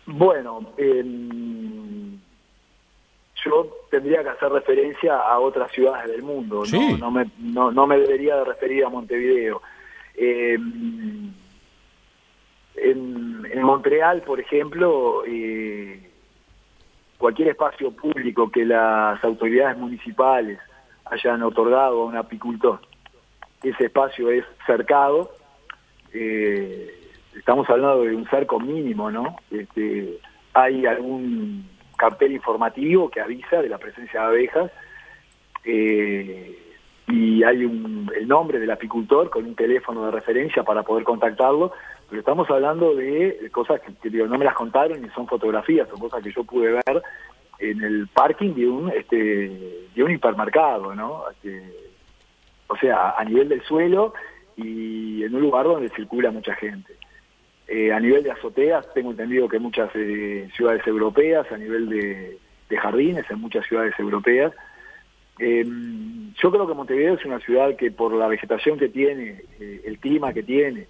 Bueno, 0.06 0.74
em, 0.78 2.20
yo 3.44 3.83
tendría 3.94 4.24
que 4.24 4.30
hacer 4.30 4.52
referencia 4.52 5.16
a 5.18 5.38
otras 5.38 5.72
ciudades 5.72 6.10
del 6.10 6.24
mundo, 6.24 6.62
¿no? 6.62 6.66
Sí. 6.66 6.98
No, 7.00 7.12
me, 7.12 7.30
no, 7.38 7.72
no 7.72 7.86
me 7.86 8.00
debería 8.00 8.38
de 8.38 8.46
referir 8.46 8.84
a 8.84 8.90
Montevideo. 8.90 9.62
Em, 10.16 11.32
en, 12.76 13.46
en 13.52 13.62
Montreal, 13.62 14.24
por 14.24 14.40
ejemplo, 14.40 15.24
eh, 15.28 16.10
cualquier 17.20 17.50
espacio 17.50 17.92
público 17.92 18.50
que 18.50 18.66
las 18.66 19.24
autoridades 19.24 19.78
municipales 19.78 20.58
hayan 21.06 21.44
otorgado 21.44 22.02
a 22.02 22.06
un 22.06 22.18
apicultor, 22.18 22.80
ese 23.62 23.86
espacio 23.86 24.32
es 24.32 24.44
cercado, 24.66 25.30
eh, 26.14 27.00
estamos 27.38 27.70
hablando 27.70 28.02
de 28.02 28.16
un 28.16 28.28
cerco 28.28 28.60
mínimo, 28.60 29.12
¿no? 29.12 29.36
Este, 29.52 30.18
hay 30.56 30.84
algún 30.88 31.70
cartel 31.96 32.32
informativo 32.32 33.10
que 33.10 33.22
avisa 33.22 33.62
de 33.62 33.70
la 33.70 33.78
presencia 33.78 34.22
de 34.22 34.26
abejas 34.26 34.72
eh, 35.64 36.60
y 37.08 37.44
hay 37.44 37.66
un, 37.66 38.12
el 38.16 38.28
nombre 38.28 38.60
del 38.60 38.72
apicultor 38.72 39.30
con 39.30 39.46
un 39.46 39.56
teléfono 39.56 40.06
de 40.06 40.12
referencia 40.12 40.64
para 40.64 40.84
poder 40.84 41.04
contactarlo, 41.04 41.72
pero 42.10 42.20
estamos 42.20 42.50
hablando 42.50 42.96
de 42.96 43.50
cosas 43.52 43.82
que, 43.82 43.94
que, 43.96 44.10
digo, 44.10 44.28
no 44.28 44.38
me 44.38 44.46
las 44.46 44.56
contaron 44.56 45.02
ni 45.02 45.10
son 45.10 45.28
fotografías, 45.28 45.90
son 45.90 46.00
cosas 46.00 46.24
que 46.24 46.32
yo 46.32 46.44
pude 46.44 46.72
ver 46.72 47.04
en 47.60 47.82
el 47.82 48.08
parking 48.08 48.54
de 48.54 48.68
un 48.68 48.90
este 48.90 49.88
de 49.96 50.04
un 50.04 50.12
hipermercado, 50.12 50.96
¿no? 50.96 51.24
Este, 51.32 51.64
o 52.68 52.76
sea, 52.78 53.12
a 53.12 53.24
nivel 53.24 53.50
del 53.50 53.62
suelo 53.64 54.14
y 54.56 55.24
en 55.24 55.36
un 55.36 55.42
lugar 55.42 55.66
donde 55.66 55.90
circula 55.90 56.32
mucha 56.32 56.56
gente. 56.56 56.94
Eh, 57.68 57.94
a 57.94 58.00
nivel 58.00 58.24
de 58.24 58.32
azoteas, 58.32 58.86
tengo 58.94 59.12
entendido 59.12 59.48
que 59.48 59.58
muchas 59.58 59.90
eh, 59.96 60.50
ciudades 60.56 60.86
europeas, 60.86 61.50
a 61.52 61.58
nivel 61.58 61.90
de, 61.90 62.38
jardines, 62.78 63.30
en 63.30 63.40
muchas 63.40 63.66
ciudades 63.68 63.94
europeas. 64.00 64.52
Eh, 65.40 65.64
yo 66.36 66.52
creo 66.52 66.68
que 66.68 66.74
Montevideo 66.74 67.16
es 67.16 67.26
una 67.26 67.40
ciudad 67.40 67.76
que 67.76 67.92
por 67.92 68.14
la 68.14 68.28
vegetación 68.28 68.78
que 68.78 68.90
tiene, 68.90 69.44
eh, 69.60 69.82
el 69.86 70.00
clima 70.00 70.34
que 70.34 70.44
tiene 70.44 70.88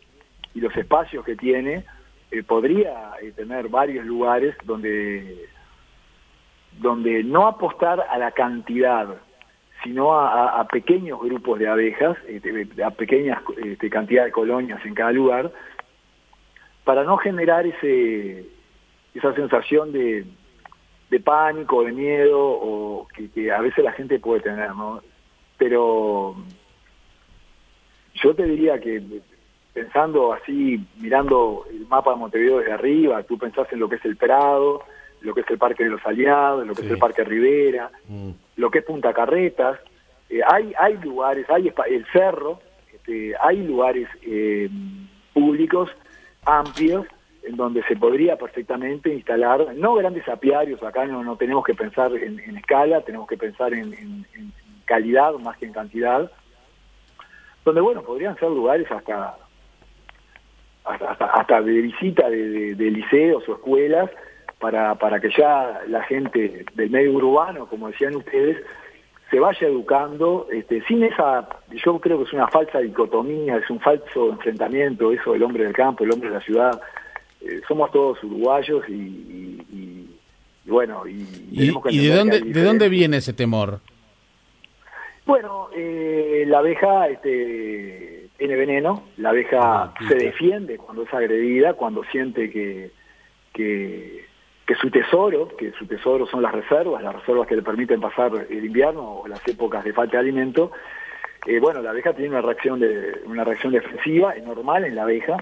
y 0.53 0.62
los 0.62 0.75
espacios 0.75 1.24
que 1.25 1.36
tiene, 1.36 1.86
eh, 2.32 2.44
podría 2.44 3.12
tener 3.36 3.68
varios 3.68 4.06
lugares 4.06 4.56
donde, 4.65 5.48
donde 6.80 7.24
no 7.24 7.48
apostar 7.48 8.06
a 8.10 8.18
la 8.18 8.32
cantidad, 8.32 9.15
sino 9.84 10.13
a, 10.13 10.60
a, 10.60 10.68
pequeños 10.68 11.22
grupos 11.22 11.60
de 11.60 11.68
abejas, 11.68 12.18
a 12.84 12.92
pequeñas 12.92 13.42
este, 13.58 13.89
cantidad 13.89 14.25
de 14.25 14.32
colonias 14.32 14.84
en 14.86 14.96
cada 14.96 15.12
lugar, 15.12 15.51
para 16.83 17.03
no 17.03 17.17
generar 17.17 17.65
ese 17.65 18.45
esa 19.13 19.33
sensación 19.35 19.91
de, 19.91 20.25
de 21.09 21.19
pánico, 21.19 21.83
de 21.83 21.91
miedo, 21.91 22.39
o 22.39 23.07
que, 23.15 23.29
que, 23.29 23.51
a 23.51 23.61
veces 23.61 23.83
la 23.83 23.91
gente 23.91 24.19
puede 24.19 24.41
tener, 24.41 24.75
¿no? 24.75 25.01
Pero 25.57 26.35
yo 28.15 28.33
te 28.33 28.43
diría 28.43 28.79
que 28.79 29.01
pensando 29.73 30.33
así, 30.33 30.79
mirando 30.99 31.65
el 31.69 31.87
mapa 31.87 32.11
de 32.11 32.17
Montevideo 32.17 32.59
desde 32.59 32.73
arriba, 32.73 33.23
tú 33.23 33.37
pensás 33.37 33.71
en 33.71 33.79
lo 33.79 33.89
que 33.89 33.95
es 33.95 34.05
el 34.05 34.17
Prado, 34.17 34.83
lo 35.21 35.33
que 35.33 35.41
es 35.41 35.49
el 35.49 35.57
Parque 35.57 35.83
de 35.83 35.89
los 35.89 36.05
Aliados, 36.05 36.65
lo 36.65 36.73
que 36.73 36.81
sí. 36.81 36.87
es 36.87 36.93
el 36.93 36.99
Parque 36.99 37.23
Rivera, 37.23 37.89
mm. 38.07 38.29
lo 38.57 38.69
que 38.69 38.79
es 38.79 38.85
Punta 38.85 39.13
Carretas, 39.13 39.79
eh, 40.29 40.41
hay, 40.47 40.73
hay 40.77 40.97
lugares, 40.97 41.49
hay 41.49 41.71
el 41.89 42.05
cerro, 42.11 42.59
este, 42.93 43.33
hay 43.41 43.63
lugares 43.63 44.07
eh, 44.23 44.69
públicos 45.33 45.89
amplios 46.45 47.05
en 47.43 47.57
donde 47.57 47.83
se 47.83 47.95
podría 47.95 48.38
perfectamente 48.38 49.13
instalar, 49.13 49.75
no 49.75 49.95
grandes 49.95 50.27
apiarios, 50.29 50.81
acá 50.81 51.05
no, 51.05 51.23
no 51.23 51.35
tenemos 51.35 51.65
que 51.65 51.73
pensar 51.73 52.13
en, 52.13 52.39
escala, 52.57 53.01
tenemos 53.01 53.27
que 53.27 53.38
pensar 53.38 53.73
en, 53.73 54.25
calidad 54.85 55.33
más 55.35 55.57
que 55.57 55.65
en 55.65 55.73
cantidad, 55.73 56.31
donde 57.65 57.81
bueno, 57.81 58.01
podrían 58.01 58.38
ser 58.38 58.50
lugares 58.50 58.89
hasta 58.91 59.38
hasta, 60.85 61.12
hasta, 61.12 61.62
de 61.62 61.81
visita 61.81 62.29
de, 62.29 62.75
de, 62.75 62.91
liceos 62.91 63.47
o 63.47 63.53
escuelas 63.53 64.09
para, 64.59 64.95
para 64.95 65.21
que 65.21 65.29
ya 65.29 65.81
la 65.88 66.03
gente 66.03 66.65
del 66.73 66.89
medio 66.89 67.13
urbano, 67.13 67.67
como 67.67 67.88
decían 67.88 68.15
ustedes, 68.17 68.57
se 69.33 69.39
vaya 69.39 69.67
educando, 69.67 70.45
este, 70.51 70.83
sin 70.83 71.01
esa, 71.01 71.49
yo 71.83 71.97
creo 71.99 72.19
que 72.19 72.25
es 72.25 72.33
una 72.33 72.47
falsa 72.49 72.77
dicotomía, 72.77 73.57
es 73.57 73.67
un 73.67 73.79
falso 73.79 74.29
enfrentamiento, 74.29 75.11
eso 75.11 75.33
del 75.33 75.41
hombre 75.41 75.63
del 75.63 75.73
campo, 75.73 76.03
el 76.03 76.11
hombre 76.11 76.29
de 76.29 76.35
la 76.35 76.41
ciudad, 76.41 76.79
eh, 77.41 77.59
somos 77.67 77.91
todos 77.91 78.23
uruguayos 78.23 78.87
y, 78.87 80.07
bueno, 80.65 81.07
y, 81.07 81.25
¿Y, 81.51 82.07
de 82.07 82.15
dónde, 82.15 82.41
de 82.41 82.63
dónde 82.63 82.89
viene 82.89 83.17
ese 83.17 83.33
temor? 83.33 83.79
Bueno, 85.25 85.69
eh, 85.75 86.43
la 86.45 86.59
abeja 86.59 87.07
este, 87.07 88.29
tiene 88.37 88.55
veneno, 88.55 89.01
la 89.17 89.29
abeja 89.29 89.85
ah, 89.85 89.93
se 90.07 90.13
defiende 90.13 90.77
cuando 90.77 91.05
es 91.05 91.13
agredida, 91.13 91.73
cuando 91.73 92.03
siente 92.11 92.51
que, 92.51 92.91
que, 93.51 94.23
su 94.79 94.89
tesoro, 94.89 95.50
que 95.58 95.72
su 95.74 95.86
tesoro 95.86 96.25
son 96.25 96.41
las 96.41 96.53
reservas, 96.53 97.03
las 97.03 97.15
reservas 97.15 97.48
que 97.48 97.55
le 97.55 97.62
permiten 97.62 98.00
pasar 98.00 98.32
el 98.50 98.65
invierno 98.65 99.20
o 99.20 99.27
las 99.27 99.46
épocas 99.48 99.84
de 99.84 99.93
falta 99.93 100.13
de 100.13 100.20
alimento, 100.20 100.72
eh, 101.46 101.60
bueno, 101.60 101.82
la 101.82 101.89
abeja 101.89 102.13
tiene 102.13 102.29
una 102.29 102.41
reacción 102.41 102.79
de 102.79 103.22
una 103.25 103.43
reacción 103.43 103.74
defensiva, 103.74 104.32
es 104.32 104.43
normal 104.43 104.86
en 104.86 104.96
la 104.96 105.03
abeja, 105.03 105.38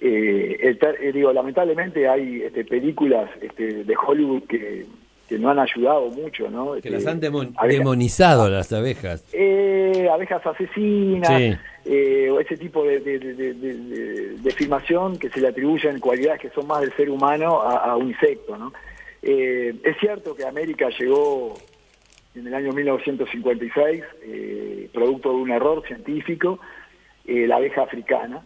eh, 0.00 0.78
eh, 0.80 1.12
digo, 1.12 1.32
lamentablemente 1.32 2.08
hay 2.08 2.42
este, 2.42 2.64
películas 2.64 3.30
este, 3.42 3.84
de 3.84 3.94
Hollywood 3.96 4.44
que, 4.44 4.86
que, 5.30 5.38
no 5.38 5.50
han 5.50 5.58
ayudado 5.58 6.08
mucho, 6.10 6.50
¿no? 6.50 6.74
Que 6.82 6.90
las 6.90 7.06
han 7.06 7.20
demonizado 7.20 8.50
las 8.50 8.72
abejas. 8.72 9.24
Eh, 9.32 10.08
abejas 10.12 10.44
asesinas, 10.44 11.30
eh, 11.84 12.30
ese 12.40 12.56
tipo 12.56 12.84
de, 12.84 13.00
de, 13.00 14.50
filmación 14.50 15.18
que 15.18 15.30
se 15.30 15.40
le 15.40 15.48
atribuyen 15.48 16.00
cualidades 16.00 16.40
que 16.40 16.50
son 16.50 16.66
más 16.66 16.80
del 16.80 16.92
ser 16.94 17.08
humano 17.08 17.62
a, 17.62 17.96
un 17.96 18.08
insecto, 18.08 18.56
¿no? 18.56 18.72
es 19.22 19.96
cierto 20.00 20.34
que 20.34 20.44
América 20.44 20.88
llegó 20.98 21.54
en 22.34 22.46
el 22.46 22.54
año 22.54 22.72
1956, 22.72 24.04
producto 24.92 25.30
de 25.30 25.36
un 25.36 25.50
error 25.50 25.82
científico, 25.86 26.58
la 27.26 27.56
abeja 27.56 27.82
africana, 27.82 28.42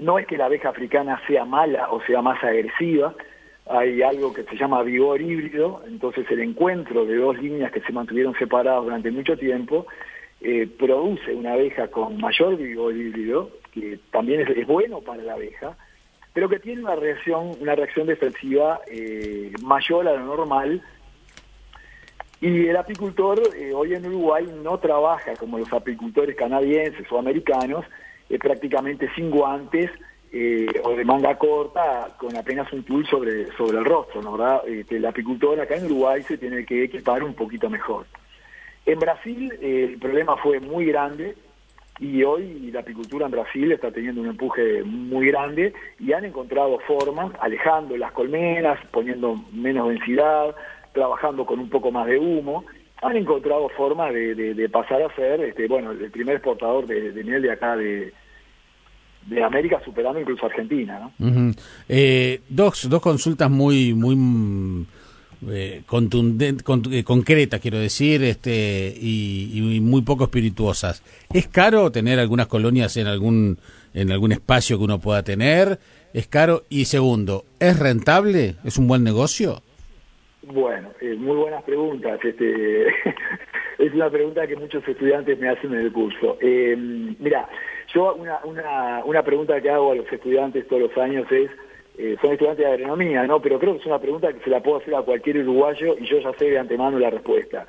no 0.00 0.18
es 0.18 0.26
que 0.26 0.36
la 0.36 0.46
abeja 0.46 0.68
africana 0.68 1.20
sea 1.26 1.44
mala 1.44 1.90
o 1.90 2.00
sea 2.02 2.22
más 2.22 2.42
agresiva, 2.42 3.14
hay 3.68 4.02
algo 4.02 4.32
que 4.32 4.44
se 4.44 4.56
llama 4.56 4.82
vigor 4.82 5.20
híbrido, 5.20 5.82
entonces 5.86 6.24
el 6.30 6.40
encuentro 6.40 7.04
de 7.04 7.16
dos 7.16 7.36
líneas 7.38 7.72
que 7.72 7.80
se 7.80 7.92
mantuvieron 7.92 8.34
separadas 8.38 8.84
durante 8.84 9.10
mucho 9.10 9.36
tiempo 9.36 9.86
eh, 10.40 10.68
produce 10.78 11.34
una 11.34 11.54
abeja 11.54 11.88
con 11.88 12.18
mayor 12.18 12.56
vigor 12.56 12.96
híbrido, 12.96 13.50
que 13.72 13.98
también 14.10 14.40
es, 14.40 14.66
bueno 14.66 15.00
para 15.00 15.22
la 15.22 15.34
abeja, 15.34 15.76
pero 16.32 16.48
que 16.48 16.60
tiene 16.60 16.82
una 16.82 16.94
reacción, 16.94 17.52
una 17.60 17.74
reacción 17.74 18.06
defensiva 18.06 18.80
eh, 18.86 19.52
mayor 19.62 20.06
a 20.06 20.14
lo 20.14 20.24
normal. 20.26 20.82
Y 22.40 22.66
el 22.66 22.76
apicultor 22.76 23.40
eh, 23.56 23.72
hoy 23.72 23.94
en 23.94 24.06
Uruguay 24.06 24.46
no 24.62 24.78
trabaja 24.78 25.34
como 25.36 25.58
los 25.58 25.72
apicultores 25.72 26.36
canadienses 26.36 27.10
o 27.10 27.18
americanos, 27.18 27.86
eh, 28.28 28.38
prácticamente 28.38 29.08
sin 29.14 29.30
guantes 29.30 29.90
eh, 30.32 30.66
o 30.82 30.94
de 30.94 31.04
manga 31.04 31.36
corta 31.36 32.08
con 32.18 32.36
apenas 32.36 32.72
un 32.72 32.82
tul 32.82 33.06
sobre, 33.06 33.46
sobre 33.56 33.78
el 33.78 33.84
rostro, 33.84 34.22
¿no? 34.22 34.32
¿verdad? 34.32 34.62
Este, 34.66 34.96
el 34.96 35.06
apicultor 35.06 35.60
acá 35.60 35.76
en 35.76 35.86
Uruguay 35.86 36.22
se 36.22 36.38
tiene 36.38 36.64
que 36.64 36.84
equipar 36.84 37.22
un 37.22 37.34
poquito 37.34 37.70
mejor. 37.70 38.06
En 38.84 38.98
Brasil 38.98 39.52
eh, 39.60 39.88
el 39.92 39.98
problema 39.98 40.36
fue 40.36 40.60
muy 40.60 40.86
grande 40.86 41.36
y 41.98 42.22
hoy 42.22 42.70
la 42.72 42.80
apicultura 42.80 43.26
en 43.26 43.32
Brasil 43.32 43.72
está 43.72 43.90
teniendo 43.90 44.20
un 44.20 44.28
empuje 44.28 44.82
muy 44.84 45.28
grande 45.28 45.72
y 45.98 46.12
han 46.12 46.24
encontrado 46.24 46.78
formas, 46.80 47.32
alejando 47.40 47.96
las 47.96 48.12
colmenas, 48.12 48.78
poniendo 48.90 49.36
menos 49.52 49.88
densidad, 49.88 50.54
trabajando 50.92 51.46
con 51.46 51.58
un 51.58 51.70
poco 51.70 51.90
más 51.90 52.06
de 52.06 52.18
humo, 52.18 52.64
han 53.02 53.16
encontrado 53.16 53.68
formas 53.70 54.12
de, 54.12 54.68
pasar 54.70 55.02
a 55.02 55.14
ser, 55.14 55.40
este, 55.40 55.68
bueno, 55.68 55.92
el 55.92 56.10
primer 56.10 56.36
exportador 56.36 56.86
de, 56.86 57.12
miel 57.24 57.42
de 57.42 57.52
acá 57.52 57.76
de, 57.76 58.12
de 59.26 59.42
América, 59.42 59.80
superando 59.84 60.20
incluso 60.20 60.46
Argentina, 60.46 61.10
¿no? 61.18 61.52
Eh, 61.88 62.40
dos, 62.48 62.88
dos 62.88 63.02
consultas 63.02 63.50
muy, 63.50 63.92
muy 63.94 64.16
mm, 64.16 64.86
eh, 65.48 65.82
eh, 65.84 67.04
concretas, 67.04 67.60
quiero 67.60 67.78
decir, 67.78 68.22
este, 68.24 68.94
y, 68.96 69.80
muy 69.82 70.02
poco 70.02 70.24
espirituosas. 70.24 71.02
¿Es 71.32 71.48
caro 71.48 71.90
tener 71.92 72.18
algunas 72.18 72.46
colonias 72.46 72.96
en 72.96 73.06
algún, 73.06 73.58
en 73.92 74.12
algún 74.12 74.32
espacio 74.32 74.78
que 74.78 74.84
uno 74.84 74.98
pueda 74.98 75.22
tener? 75.22 75.78
¿Es 76.14 76.26
caro? 76.28 76.62
Y 76.70 76.86
segundo, 76.86 77.44
¿es 77.60 77.78
rentable? 77.78 78.54
¿Es 78.64 78.78
un 78.78 78.88
buen 78.88 79.04
negocio? 79.04 79.62
Bueno, 80.42 80.90
eh, 81.00 81.14
muy 81.16 81.36
buenas 81.36 81.62
preguntas. 81.64 82.18
Este, 82.24 82.86
es 83.78 83.92
una 83.92 84.08
pregunta 84.08 84.46
que 84.46 84.56
muchos 84.56 84.86
estudiantes 84.86 85.38
me 85.38 85.48
hacen 85.48 85.72
en 85.74 85.80
el 85.80 85.92
curso. 85.92 86.38
Eh, 86.40 86.76
mira, 87.18 87.48
yo 87.92 88.14
una, 88.14 88.40
una, 88.44 89.02
una 89.04 89.22
pregunta 89.22 89.60
que 89.60 89.70
hago 89.70 89.92
a 89.92 89.94
los 89.94 90.12
estudiantes 90.12 90.66
todos 90.68 90.82
los 90.82 90.98
años 90.98 91.30
es, 91.30 91.50
eh, 91.98 92.16
son 92.20 92.32
estudiantes 92.32 92.66
de 92.66 92.72
agronomía, 92.72 93.24
¿no? 93.24 93.40
Pero 93.40 93.58
creo 93.58 93.74
que 93.74 93.80
es 93.80 93.86
una 93.86 93.98
pregunta 93.98 94.32
que 94.32 94.40
se 94.40 94.50
la 94.50 94.60
puedo 94.60 94.78
hacer 94.78 94.94
a 94.94 95.02
cualquier 95.02 95.38
uruguayo 95.38 95.96
y 95.98 96.06
yo 96.06 96.18
ya 96.20 96.32
sé 96.34 96.46
de 96.46 96.58
antemano 96.58 96.98
la 96.98 97.10
respuesta. 97.10 97.66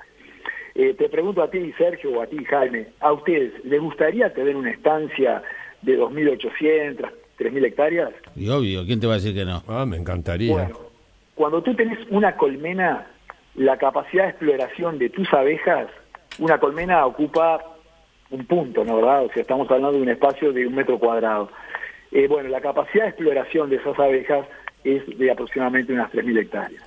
te 0.73 1.09
pregunto 1.09 1.41
a 1.41 1.49
ti, 1.49 1.71
Sergio, 1.77 2.11
o 2.11 2.21
a 2.21 2.27
ti, 2.27 2.43
Jaime, 2.45 2.87
¿a 2.99 3.13
ustedes 3.13 3.53
les 3.65 3.81
gustaría 3.81 4.33
tener 4.33 4.55
una 4.55 4.71
estancia 4.71 5.41
de 5.81 5.99
2.800, 5.99 7.09
3.000 7.39 7.65
hectáreas? 7.65 8.11
Y 8.35 8.49
obvio, 8.49 8.85
¿quién 8.85 8.99
te 8.99 9.07
va 9.07 9.13
a 9.13 9.17
decir 9.17 9.33
que 9.33 9.45
no? 9.45 9.63
Ah, 9.67 9.85
me 9.85 9.97
encantaría. 9.97 10.69
Cuando 11.35 11.61
tú 11.61 11.75
tenés 11.75 11.99
una 12.09 12.35
colmena, 12.35 13.07
la 13.55 13.77
capacidad 13.77 14.23
de 14.23 14.29
exploración 14.31 14.97
de 14.97 15.09
tus 15.09 15.31
abejas, 15.33 15.87
una 16.39 16.59
colmena 16.59 17.05
ocupa 17.05 17.76
un 18.29 18.45
punto, 18.45 18.83
¿no 18.83 18.97
verdad? 18.97 19.25
O 19.25 19.29
sea, 19.29 19.41
estamos 19.41 19.69
hablando 19.69 19.93
de 19.93 20.01
un 20.01 20.09
espacio 20.09 20.51
de 20.51 20.67
un 20.67 20.75
metro 20.75 20.99
cuadrado. 20.99 21.49
Eh, 22.11 22.27
bueno, 22.27 22.49
la 22.49 22.61
capacidad 22.61 23.03
de 23.03 23.09
exploración 23.09 23.69
de 23.69 23.77
esas 23.77 23.97
abejas 23.99 24.45
es 24.83 25.05
de 25.17 25.31
aproximadamente 25.31 25.93
unas 25.93 26.11
3.000 26.11 26.39
hectáreas. 26.39 26.83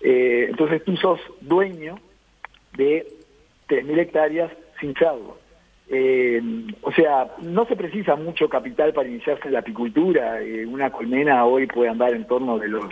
Eh, 0.00 0.46
entonces 0.50 0.84
tú 0.84 0.96
sos 0.96 1.20
dueño 1.40 1.98
de 2.76 3.06
3.000 3.68 3.98
hectáreas 3.98 4.50
sin 4.80 4.94
salvo. 4.94 5.38
Eh, 5.88 6.40
o 6.82 6.92
sea, 6.92 7.28
no 7.42 7.66
se 7.66 7.76
precisa 7.76 8.16
mucho 8.16 8.48
capital 8.48 8.92
para 8.92 9.08
iniciarse 9.08 9.48
en 9.48 9.54
la 9.54 9.60
apicultura. 9.60 10.38
una 10.66 10.90
colmena 10.90 11.44
hoy 11.44 11.66
puede 11.66 11.90
andar 11.90 12.14
en 12.14 12.26
torno 12.26 12.58
de 12.58 12.68
los 12.68 12.86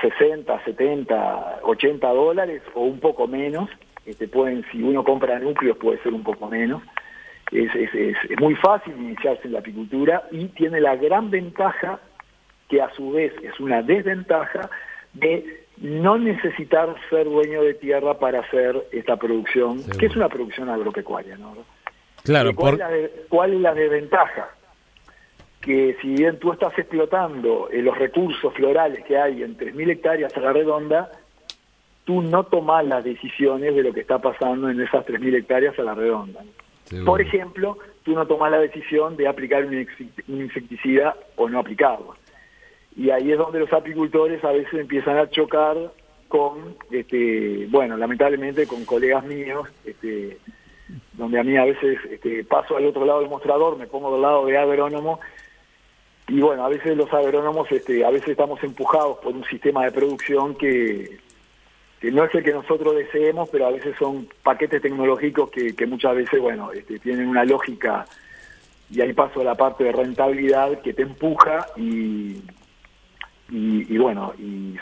60, 0.00 0.64
70, 0.64 1.60
80 1.62 2.08
dólares 2.08 2.62
o 2.74 2.82
un 2.82 3.00
poco 3.00 3.26
menos. 3.26 3.68
Este, 4.06 4.28
pueden, 4.28 4.64
si 4.70 4.82
uno 4.82 5.04
compra 5.04 5.38
núcleos 5.38 5.76
puede 5.76 6.02
ser 6.02 6.12
un 6.12 6.22
poco 6.22 6.48
menos. 6.48 6.82
Es, 7.50 7.74
es, 7.74 7.94
es, 7.94 8.16
muy 8.40 8.54
fácil 8.56 8.94
iniciarse 8.96 9.42
en 9.44 9.52
la 9.52 9.58
apicultura 9.58 10.22
y 10.30 10.46
tiene 10.48 10.80
la 10.80 10.96
gran 10.96 11.30
ventaja, 11.30 12.00
que 12.68 12.80
a 12.80 12.90
su 12.94 13.12
vez 13.12 13.32
es 13.42 13.60
una 13.60 13.82
desventaja, 13.82 14.70
de 15.12 15.64
no 15.76 16.18
necesitar 16.18 16.94
ser 17.10 17.24
dueño 17.24 17.62
de 17.62 17.74
tierra 17.74 18.18
para 18.18 18.40
hacer 18.40 18.86
esta 18.92 19.16
producción, 19.16 19.82
que 19.98 20.06
es 20.06 20.16
una 20.16 20.28
producción 20.28 20.70
agropecuaria. 20.70 21.36
¿no? 21.36 21.54
Claro, 22.24 22.54
¿Cuál, 22.54 22.80
es 22.80 23.10
¿Cuál 23.28 23.54
es 23.54 23.60
la 23.60 23.74
desventaja? 23.74 24.48
que 25.62 25.96
si 26.02 26.08
bien 26.08 26.38
tú 26.38 26.52
estás 26.52 26.76
explotando 26.76 27.70
eh, 27.70 27.80
los 27.80 27.96
recursos 27.96 28.52
florales 28.52 29.04
que 29.04 29.16
hay 29.16 29.42
en 29.44 29.56
3.000 29.56 29.92
hectáreas 29.92 30.36
a 30.36 30.40
la 30.40 30.52
redonda, 30.52 31.12
tú 32.04 32.22
no 32.22 32.44
tomas 32.44 32.84
las 32.86 33.04
decisiones 33.04 33.74
de 33.74 33.82
lo 33.82 33.92
que 33.92 34.00
está 34.00 34.18
pasando 34.18 34.68
en 34.68 34.80
esas 34.80 35.06
3.000 35.06 35.36
hectáreas 35.36 35.78
a 35.78 35.82
la 35.82 35.94
redonda. 35.94 36.40
Por 37.06 37.22
ejemplo, 37.22 37.78
tú 38.02 38.12
no 38.12 38.26
tomas 38.26 38.50
la 38.50 38.58
decisión 38.58 39.16
de 39.16 39.26
aplicar 39.26 39.64
un 39.64 39.86
insecticida 40.28 41.16
o 41.36 41.48
no 41.48 41.58
aplicarlo. 41.58 42.16
Y 42.94 43.08
ahí 43.10 43.32
es 43.32 43.38
donde 43.38 43.60
los 43.60 43.72
apicultores 43.72 44.44
a 44.44 44.52
veces 44.52 44.74
empiezan 44.74 45.16
a 45.16 45.30
chocar 45.30 45.76
con, 46.28 46.76
este, 46.90 47.66
bueno, 47.70 47.96
lamentablemente 47.96 48.66
con 48.66 48.84
colegas 48.84 49.24
míos, 49.24 49.68
este, 49.86 50.36
donde 51.14 51.38
a 51.38 51.44
mí 51.44 51.56
a 51.56 51.64
veces 51.64 51.98
este, 52.10 52.44
paso 52.44 52.76
al 52.76 52.84
otro 52.84 53.06
lado 53.06 53.20
del 53.20 53.30
mostrador, 53.30 53.78
me 53.78 53.86
pongo 53.86 54.12
del 54.12 54.22
lado 54.22 54.44
de 54.44 54.58
agrónomo 54.58 55.20
y 56.28 56.40
bueno, 56.40 56.64
a 56.64 56.68
veces 56.68 56.96
los 56.96 57.12
agrónomos, 57.12 57.70
este, 57.72 58.04
a 58.04 58.10
veces 58.10 58.28
estamos 58.30 58.62
empujados 58.62 59.18
por 59.18 59.34
un 59.34 59.44
sistema 59.44 59.84
de 59.84 59.90
producción 59.92 60.54
que, 60.54 61.18
que 62.02 62.10
no 62.10 62.24
es 62.24 62.34
el 62.34 62.42
que 62.42 62.50
nosotros 62.50 62.96
deseemos, 62.96 63.48
pero 63.48 63.68
a 63.68 63.70
veces 63.70 63.94
son 63.96 64.26
paquetes 64.42 64.82
tecnológicos 64.82 65.48
que, 65.52 65.72
que 65.76 65.86
muchas 65.86 66.16
veces, 66.16 66.40
bueno, 66.40 66.72
este, 66.72 66.98
tienen 66.98 67.28
una 67.28 67.44
lógica, 67.44 68.04
y 68.90 69.00
ahí 69.00 69.12
paso 69.12 69.40
a 69.40 69.44
la 69.44 69.54
parte 69.54 69.84
de 69.84 69.92
rentabilidad 69.92 70.80
que 70.80 70.94
te 70.94 71.02
empuja 71.02 71.64
y, 71.76 72.42
y, 73.50 73.96
bueno, 73.98 74.34
y 74.36 74.74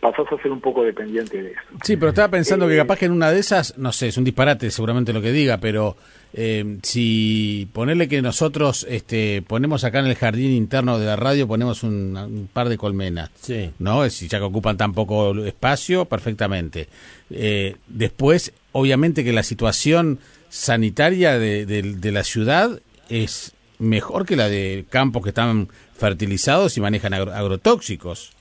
pasás 0.00 0.24
a 0.32 0.42
ser 0.42 0.52
un 0.52 0.62
poco 0.62 0.82
dependiente 0.82 1.42
de 1.42 1.50
eso. 1.50 1.60
Sí, 1.82 1.98
pero 1.98 2.08
estaba 2.08 2.28
pensando 2.28 2.66
que 2.66 2.76
eh, 2.76 2.78
capaz 2.78 2.98
que 2.98 3.04
en 3.04 3.12
una 3.12 3.30
de 3.30 3.40
esas, 3.40 3.76
no 3.76 3.92
sé, 3.92 4.08
es 4.08 4.16
un 4.16 4.24
disparate 4.24 4.70
seguramente 4.70 5.12
lo 5.12 5.20
que 5.20 5.32
diga, 5.32 5.58
pero 5.58 5.96
eh, 6.36 6.78
si 6.82 7.68
ponerle 7.72 8.08
que 8.08 8.20
nosotros 8.20 8.84
este, 8.90 9.42
ponemos 9.46 9.84
acá 9.84 10.00
en 10.00 10.06
el 10.06 10.16
jardín 10.16 10.50
interno 10.50 10.98
de 10.98 11.06
la 11.06 11.14
radio, 11.14 11.46
ponemos 11.46 11.84
un, 11.84 12.48
par 12.52 12.68
de 12.68 12.76
colmenas, 12.76 13.30
sí. 13.36 13.70
¿no? 13.78 14.08
Si 14.10 14.26
ya 14.26 14.38
que 14.38 14.44
ocupan 14.44 14.76
tan 14.76 14.94
poco 14.94 15.32
espacio, 15.44 16.06
perfectamente. 16.06 16.88
Eh, 17.30 17.76
después, 17.86 18.52
obviamente 18.72 19.22
que 19.22 19.32
la 19.32 19.44
situación 19.44 20.18
sanitaria 20.48 21.38
de, 21.38 21.66
de 21.66 22.12
la 22.12 22.24
ciudad 22.24 22.80
es 23.08 23.54
mejor 23.78 24.26
que 24.26 24.34
la 24.34 24.48
de 24.48 24.84
campos 24.90 25.22
que 25.22 25.28
están 25.28 25.68
fertilizados 25.94 26.76
y 26.76 26.80
manejan 26.80 27.14
agrotóxicos. 27.14 28.32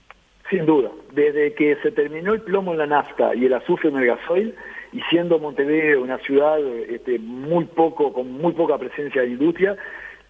Sin 0.49 0.65
duda. 0.65 0.89
Desde 1.11 1.53
que 1.53 1.77
se 1.83 1.91
terminó 1.91 2.33
el 2.33 2.41
plomo 2.41 2.73
en 2.73 2.79
la 2.79 2.87
nafta 2.87 3.35
y 3.35 3.45
el 3.45 3.53
azufre 3.53 3.89
en 3.89 3.97
el 3.97 4.07
gasoil, 4.07 4.55
y 4.93 5.01
siendo 5.09 5.39
Montevideo 5.39 6.01
una 6.01 6.19
ciudad 6.19 6.59
este, 6.89 7.19
muy 7.19 7.65
poco 7.65 8.13
con 8.13 8.31
muy 8.31 8.53
poca 8.53 8.77
presencia 8.77 9.23
de 9.23 9.29
industria, 9.29 9.75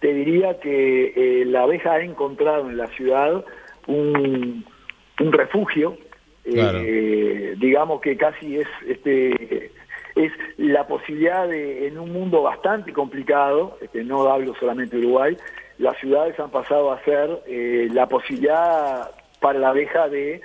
te 0.00 0.12
diría 0.12 0.58
que 0.60 1.12
eh, 1.16 1.44
la 1.44 1.62
abeja 1.62 1.92
ha 1.92 2.00
encontrado 2.00 2.68
en 2.68 2.76
la 2.76 2.86
ciudad 2.88 3.44
un, 3.86 4.64
un 5.20 5.32
refugio, 5.32 5.96
eh, 6.44 7.54
digamos 7.58 8.00
que 8.00 8.16
casi 8.16 8.58
es 8.58 8.68
este 8.86 9.70
es 10.14 10.32
la 10.58 10.86
posibilidad 10.86 11.48
de, 11.48 11.88
en 11.88 11.98
un 11.98 12.12
mundo 12.12 12.42
bastante 12.42 12.92
complicado, 12.92 13.76
este, 13.80 14.04
no 14.04 14.28
hablo 14.28 14.54
solamente 14.54 14.96
de 14.96 15.06
Uruguay, 15.06 15.36
las 15.78 15.98
ciudades 15.98 16.38
han 16.38 16.50
pasado 16.50 16.92
a 16.92 17.02
ser 17.02 17.42
eh, 17.46 17.88
la 17.92 18.06
posibilidad 18.06 19.10
para 19.40 19.58
la 19.58 19.70
abeja 19.70 20.08
de 20.08 20.40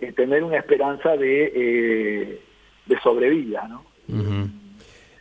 eh, 0.00 0.12
tener 0.12 0.42
una 0.42 0.56
esperanza 0.56 1.16
de, 1.16 1.52
eh, 1.54 2.40
de 2.90 3.00
sobrevida, 3.00 3.68
¿no? 3.68 3.84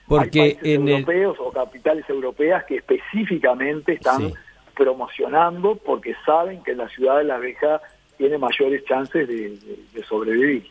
Porque 0.07 0.41
Hay 0.41 0.57
en 0.63 0.89
europeos 0.89 1.37
o 1.39 1.51
capitales 1.51 2.03
europeas 2.09 2.65
que 2.65 2.77
específicamente 2.77 3.93
están 3.93 4.33
promocionando 4.75 5.75
porque 5.75 6.15
saben 6.25 6.63
que 6.63 6.73
la 6.73 6.89
ciudad 6.89 7.23
la 7.23 7.35
abeja 7.35 7.79
tiene 8.17 8.39
mayores 8.39 8.83
chances 8.85 9.27
de, 9.27 10.03
sobrevivir. 10.07 10.65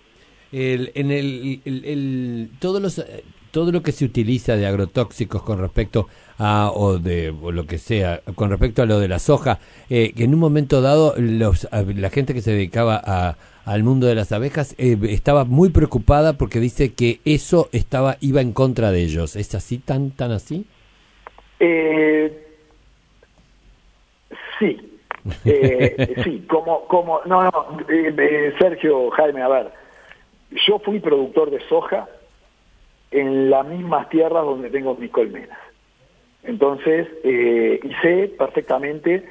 El, 0.50 0.90
en 0.94 1.10
el, 1.12 1.60
el, 1.64 2.50
todos 2.58 2.82
los 2.82 3.04
todo 3.50 3.72
lo 3.72 3.82
que 3.82 3.92
se 3.92 4.04
utiliza 4.04 4.56
de 4.56 4.66
agrotóxicos 4.66 5.42
con 5.42 5.58
respecto 5.58 6.08
a, 6.38 6.70
o 6.74 6.98
de 6.98 7.32
lo 7.32 7.66
que 7.66 7.78
sea, 7.78 8.20
con 8.34 8.50
respecto 8.50 8.82
a 8.82 8.86
lo 8.86 9.00
de 9.00 9.08
la 9.08 9.18
soja, 9.18 9.58
eh, 9.90 10.12
que 10.14 10.24
en 10.24 10.34
un 10.34 10.40
momento 10.40 10.80
dado 10.80 11.14
los, 11.16 11.68
la 11.70 12.10
gente 12.10 12.34
que 12.34 12.42
se 12.42 12.52
dedicaba 12.52 13.00
a, 13.04 13.36
al 13.64 13.82
mundo 13.82 14.06
de 14.06 14.14
las 14.14 14.32
abejas 14.32 14.74
eh, 14.78 14.96
estaba 15.08 15.44
muy 15.44 15.70
preocupada 15.70 16.34
porque 16.34 16.60
dice 16.60 16.94
que 16.94 17.20
eso 17.24 17.68
estaba 17.72 18.16
iba 18.20 18.40
en 18.40 18.52
contra 18.52 18.90
de 18.90 19.02
ellos. 19.02 19.36
¿Es 19.36 19.54
así, 19.54 19.78
tan, 19.78 20.10
tan 20.10 20.32
así? 20.32 20.66
Eh, 21.60 22.46
sí. 24.58 24.84
sí, 26.24 26.46
como, 26.48 26.86
como, 26.86 27.20
no, 27.26 27.42
no, 27.42 27.52
Sergio, 28.58 29.10
Jaime, 29.10 29.42
a 29.42 29.48
ver, 29.48 29.70
yo 30.66 30.78
fui 30.78 31.00
productor 31.00 31.50
de 31.50 31.60
soja 31.68 32.08
en 33.10 33.50
las 33.50 33.66
mismas 33.66 34.08
tierras 34.08 34.44
donde 34.44 34.70
tengo 34.70 34.94
mis 34.94 35.10
colmenas. 35.10 35.58
Entonces, 36.42 37.08
eh, 37.24 37.80
y 37.82 37.94
sé 38.02 38.32
perfectamente 38.38 39.24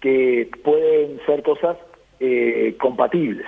que 0.00 0.50
pueden 0.62 1.20
ser 1.26 1.42
cosas 1.42 1.76
eh, 2.20 2.74
compatibles. 2.80 3.46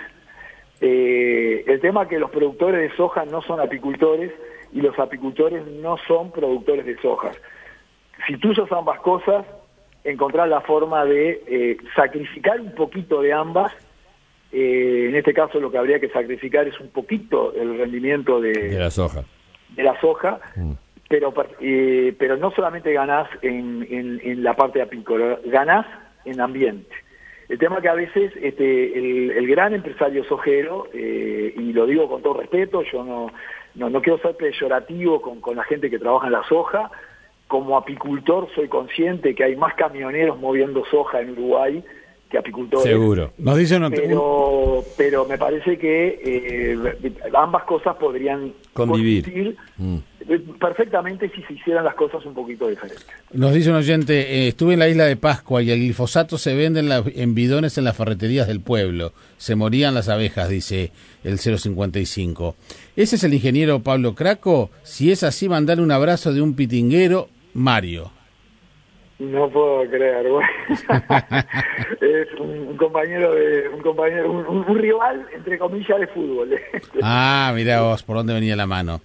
Eh, 0.80 1.64
el 1.66 1.80
tema 1.80 2.02
es 2.02 2.08
que 2.08 2.18
los 2.18 2.30
productores 2.30 2.80
de 2.80 2.96
soja 2.96 3.24
no 3.24 3.42
son 3.42 3.60
apicultores 3.60 4.32
y 4.72 4.80
los 4.80 4.98
apicultores 4.98 5.66
no 5.66 5.96
son 6.06 6.30
productores 6.30 6.84
de 6.84 7.00
soja. 7.00 7.32
Si 8.26 8.36
tú 8.36 8.50
usas 8.50 8.70
ambas 8.72 9.00
cosas, 9.00 9.46
encontrar 10.04 10.48
la 10.48 10.60
forma 10.60 11.04
de 11.04 11.78
sacrificar 11.94 12.60
un 12.60 12.74
poquito 12.74 13.22
de 13.22 13.32
ambas. 13.32 13.72
en 14.52 15.14
este 15.14 15.34
caso 15.34 15.58
lo 15.58 15.70
que 15.70 15.78
habría 15.78 15.98
que 15.98 16.08
sacrificar 16.08 16.68
es 16.68 16.78
un 16.78 16.90
poquito 16.90 17.54
el 17.54 17.76
rendimiento 17.78 18.40
de, 18.40 18.52
de 18.52 18.78
la 18.78 18.90
soja 18.90 19.24
de 19.70 19.82
la 19.82 19.98
soja, 20.00 20.40
mm. 20.56 20.72
pero, 21.08 21.32
eh, 21.60 22.14
pero 22.18 22.36
no 22.36 22.50
solamente 22.52 22.92
ganás 22.92 23.28
en, 23.42 23.86
en, 23.90 24.42
la 24.42 24.54
parte 24.54 24.82
apícola, 24.82 25.38
ganás 25.44 25.86
en 26.24 26.40
ambiente. 26.40 26.94
El 27.48 27.58
tema 27.58 27.80
que 27.80 27.88
a 27.88 27.94
veces 27.94 28.32
este, 28.42 28.98
el, 29.38 29.46
gran 29.46 29.72
empresario 29.72 30.24
sojero, 30.24 30.88
eh, 30.92 31.54
y 31.56 31.72
lo 31.72 31.86
digo 31.86 32.08
con 32.08 32.22
todo 32.22 32.34
respeto, 32.34 32.82
yo 32.82 33.04
no, 33.04 33.30
no, 33.74 33.88
no 33.88 34.02
quiero 34.02 34.18
ser 34.18 34.36
peyorativo 34.36 35.22
con, 35.22 35.40
con 35.40 35.56
la 35.56 35.64
gente 35.64 35.88
que 35.88 35.98
trabaja 35.98 36.26
en 36.26 36.32
la 36.32 36.42
soja, 36.48 36.90
como 37.46 37.76
apicultor 37.76 38.48
soy 38.54 38.68
consciente 38.68 39.34
que 39.34 39.44
hay 39.44 39.56
más 39.56 39.74
camioneros 39.74 40.38
moviendo 40.38 40.84
soja 40.86 41.20
en 41.20 41.30
Uruguay 41.30 41.84
que 42.30 42.38
apicultores. 42.38 42.84
Seguro. 42.84 43.32
Nos 43.38 43.56
dicen 43.56 43.88
pero, 43.90 44.84
pero 44.96 45.26
me 45.26 45.38
parece 45.38 45.78
que 45.78 46.20
eh, 46.24 47.12
ambas 47.34 47.64
cosas 47.64 47.96
podrían 47.96 48.52
convivir 48.72 49.56
mm. 49.76 49.96
perfectamente 50.58 51.30
si 51.30 51.42
se 51.42 51.52
hicieran 51.52 51.84
las 51.84 51.94
cosas 51.94 52.24
un 52.26 52.34
poquito 52.34 52.68
diferentes. 52.68 53.06
Nos 53.32 53.54
dice 53.54 53.70
un 53.70 53.76
oyente, 53.76 54.14
eh, 54.20 54.48
estuve 54.48 54.74
en 54.74 54.80
la 54.80 54.88
isla 54.88 55.04
de 55.04 55.16
Pascua 55.16 55.62
y 55.62 55.70
el 55.70 55.78
glifosato 55.78 56.36
se 56.36 56.54
vende 56.56 56.80
en, 56.80 56.90
en 56.90 57.34
bidones 57.34 57.78
en 57.78 57.84
las 57.84 57.96
ferreterías 57.96 58.48
del 58.48 58.60
pueblo. 58.60 59.12
Se 59.36 59.54
morían 59.54 59.94
las 59.94 60.08
abejas, 60.08 60.48
dice 60.48 60.90
el 61.22 61.38
055. 61.38 62.56
¿Ese 62.96 63.16
es 63.16 63.24
el 63.24 63.34
ingeniero 63.34 63.80
Pablo 63.80 64.14
Craco? 64.14 64.70
Si 64.82 65.12
es 65.12 65.22
así, 65.22 65.48
mandar 65.48 65.80
un 65.80 65.92
abrazo 65.92 66.32
de 66.32 66.40
un 66.40 66.54
pitinguero, 66.54 67.28
Mario. 67.54 68.15
No 69.18 69.48
puedo 69.48 69.88
creer, 69.88 70.28
güey. 70.30 70.46
es 72.00 72.40
un, 72.40 72.76
compañero 72.76 73.34
de 73.34 73.68
un 73.68 73.80
compañero 73.80 74.30
un, 74.30 74.78
rival 74.78 75.26
entre 75.34 75.58
comillas 75.58 76.00
de 76.00 76.06
fútbol. 76.08 76.54
ah, 77.02 77.52
mira 77.54 77.80
vos, 77.80 78.02
por 78.02 78.16
dónde 78.16 78.34
venía 78.34 78.56
la 78.56 78.66
mano. 78.66 79.00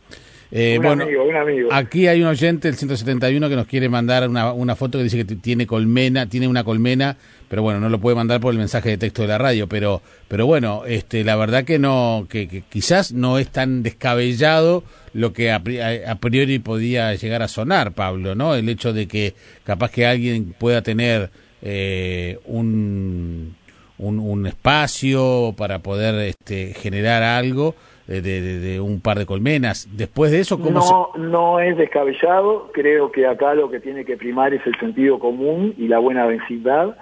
Eh, 0.54 0.78
un 0.78 0.84
bueno, 0.86 1.04
amigo, 1.04 1.24
un 1.24 1.36
amigo. 1.36 1.70
Aquí 1.72 2.08
hay 2.08 2.22
un 2.22 2.28
oyente, 2.28 2.68
el 2.68 2.76
171, 2.76 3.48
que 3.48 3.56
nos 3.56 3.68
quiere 3.68 3.88
mandar 3.88 4.28
una, 4.28 4.52
una 4.52 4.76
foto 4.76 4.98
que 4.98 5.06
dice 5.06 5.26
que 5.26 5.36
tiene 5.36 5.66
colmena, 5.66 6.28
tiene 6.28 6.48
una 6.48 6.66
colmena, 6.66 7.16
pero 7.48 7.62
bueno, 7.62 7.80
no 7.80 7.88
lo 7.88 8.00
puede 8.00 8.18
mandar 8.18 8.42
por 8.42 8.54
el 8.54 8.60
mensaje 8.60 8.90
de 8.90 8.98
texto 8.98 9.22
de 9.22 9.30
la 9.30 9.38
radio, 9.38 9.68
pero, 9.68 10.02
pero 10.28 10.46
bueno, 10.46 10.84
este, 10.86 11.24
la 11.24 11.38
verdad 11.38 11.64
que 11.64 11.80
no, 11.80 12.28
que, 12.30 12.64
quizás 12.70 13.14
no 13.14 13.40
es 13.40 13.48
tan 13.48 13.82
descabellado 13.82 14.84
lo 15.14 15.32
que 15.32 15.52
a, 15.52 15.62
priori 15.62 16.60
podía 16.60 17.16
llegar 17.16 17.42
a 17.42 17.48
sonar, 17.48 17.94
Pablo, 17.94 18.36
¿no? 18.36 18.54
El 18.54 18.68
hecho 18.68 18.92
de 18.92 19.08
que 19.08 19.34
capaz 19.64 19.92
que 19.92 20.06
alguien 20.06 20.54
pueda 20.58 20.82
tener 20.82 21.30
eh, 21.62 22.40
un, 22.44 23.56
un, 23.98 24.20
un, 24.20 24.48
espacio 24.48 25.54
para 25.58 25.80
poder 25.80 26.16
este, 26.16 26.74
generar 26.74 27.24
algo 27.24 27.76
de, 28.20 28.80
un 28.82 29.00
par 29.00 29.18
de 29.18 29.26
colmenas. 29.26 29.88
Después 29.96 30.32
de 30.32 30.40
eso, 30.42 30.60
¿cómo 30.60 31.12
no, 31.16 31.24
no 31.24 31.60
es 31.60 31.78
descabellado. 31.78 32.70
Creo 32.74 33.12
que 33.12 33.26
acá 33.26 33.54
lo 33.54 33.70
que 33.70 33.80
tiene 33.80 34.04
que 34.04 34.18
primar 34.18 34.54
es 34.54 34.66
el 34.68 34.78
sentido 34.80 35.20
común 35.20 35.74
y 35.78 35.88
la 35.88 36.00
buena 36.00 36.28
densidad. 36.28 36.98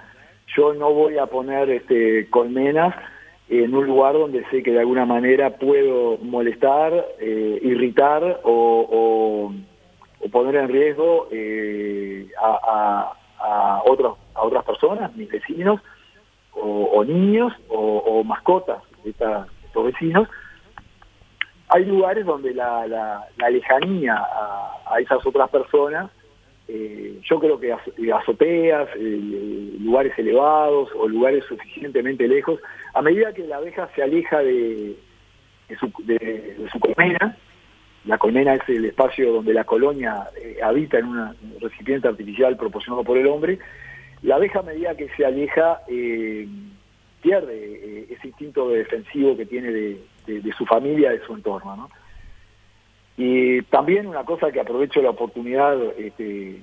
Yo 0.56 0.74
no 0.74 0.92
voy 0.92 1.18
a 1.18 1.26
poner 1.26 1.70
este, 1.70 2.28
colmenas 2.30 2.94
en 3.48 3.74
un 3.74 3.86
lugar 3.86 4.14
donde 4.14 4.44
sé 4.50 4.62
que 4.62 4.70
de 4.70 4.80
alguna 4.80 5.04
manera 5.04 5.50
puedo 5.56 6.18
molestar, 6.18 6.92
eh, 7.18 7.58
irritar 7.62 8.40
o, 8.44 9.52
poner 10.30 10.54
en 10.54 10.68
riesgo 10.68 11.26
eh, 11.32 12.28
a, 12.40 13.12
a, 13.40 13.82
otros, 13.84 14.18
a 14.34 14.42
otras 14.42 14.64
personas, 14.64 15.14
mis 15.16 15.28
vecinos, 15.28 15.80
o, 16.52 17.04
niños, 17.04 17.52
o, 17.68 18.22
mascotas 18.24 18.82
de, 19.04 19.10
estos 19.10 19.84
vecinos 19.84 20.28
hay 21.70 21.84
lugares 21.84 22.26
donde 22.26 22.52
la, 22.52 22.86
la, 22.86 23.50
lejanía 23.50 24.16
a, 24.16 25.00
esas 25.00 25.24
otras 25.24 25.48
personas, 25.50 26.10
eh, 26.66 27.20
yo 27.22 27.38
creo 27.38 27.60
que 27.60 27.72
azoteas, 28.12 28.88
eh, 28.96 29.76
lugares 29.78 30.12
elevados 30.18 30.90
o 30.96 31.06
lugares 31.06 31.44
suficientemente 31.44 32.26
lejos, 32.26 32.60
a 32.92 33.02
medida 33.02 33.32
que 33.32 33.46
la 33.46 33.58
abeja 33.58 33.88
se 33.94 34.02
aleja 34.02 34.40
de, 34.40 34.96
su, 35.78 35.92
de, 36.04 36.56
su 36.72 36.80
colmena, 36.80 37.36
la 38.04 38.18
colmena 38.18 38.54
es 38.54 38.68
el 38.68 38.86
espacio 38.86 39.32
donde 39.32 39.54
la 39.54 39.64
colonia 39.64 40.24
eh, 40.42 40.58
habita 40.62 40.98
en 40.98 41.06
un 41.06 41.36
recipiente 41.60 42.08
artificial 42.08 42.56
proporcionado 42.56 43.04
por 43.04 43.16
el 43.16 43.28
hombre, 43.28 43.60
la 44.22 44.36
abeja 44.36 44.58
a 44.58 44.64
medida 44.64 44.96
que 44.96 45.08
se 45.10 45.24
aleja 45.24 45.80
pierde 47.22 48.06
ese 48.10 48.28
instinto 48.28 48.70
defensivo 48.70 49.36
que 49.36 49.46
tiene 49.46 49.70
de, 49.70 50.00
de, 50.38 50.52
su 50.52 50.64
familia, 50.66 51.10
de 51.10 51.24
su 51.26 51.34
entorno. 51.34 51.76
¿no? 51.76 51.90
Y 53.16 53.62
también 53.62 54.06
una 54.06 54.24
cosa 54.24 54.50
que 54.50 54.60
aprovecho 54.60 55.02
la 55.02 55.10
oportunidad 55.10 55.76
este, 55.98 56.62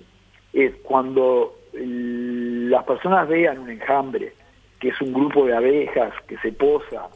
es 0.54 0.76
cuando 0.84 1.54
las 1.74 2.84
personas 2.86 3.28
vean 3.28 3.60
un 3.60 3.70
enjambre, 3.70 4.34
que 4.80 4.90
es 4.90 5.02
un 5.02 5.14
grupo 5.14 5.46
de 5.46 5.56
abejas 5.56 6.14
que 6.28 6.38
se 6.38 6.52
posa, 6.52 7.10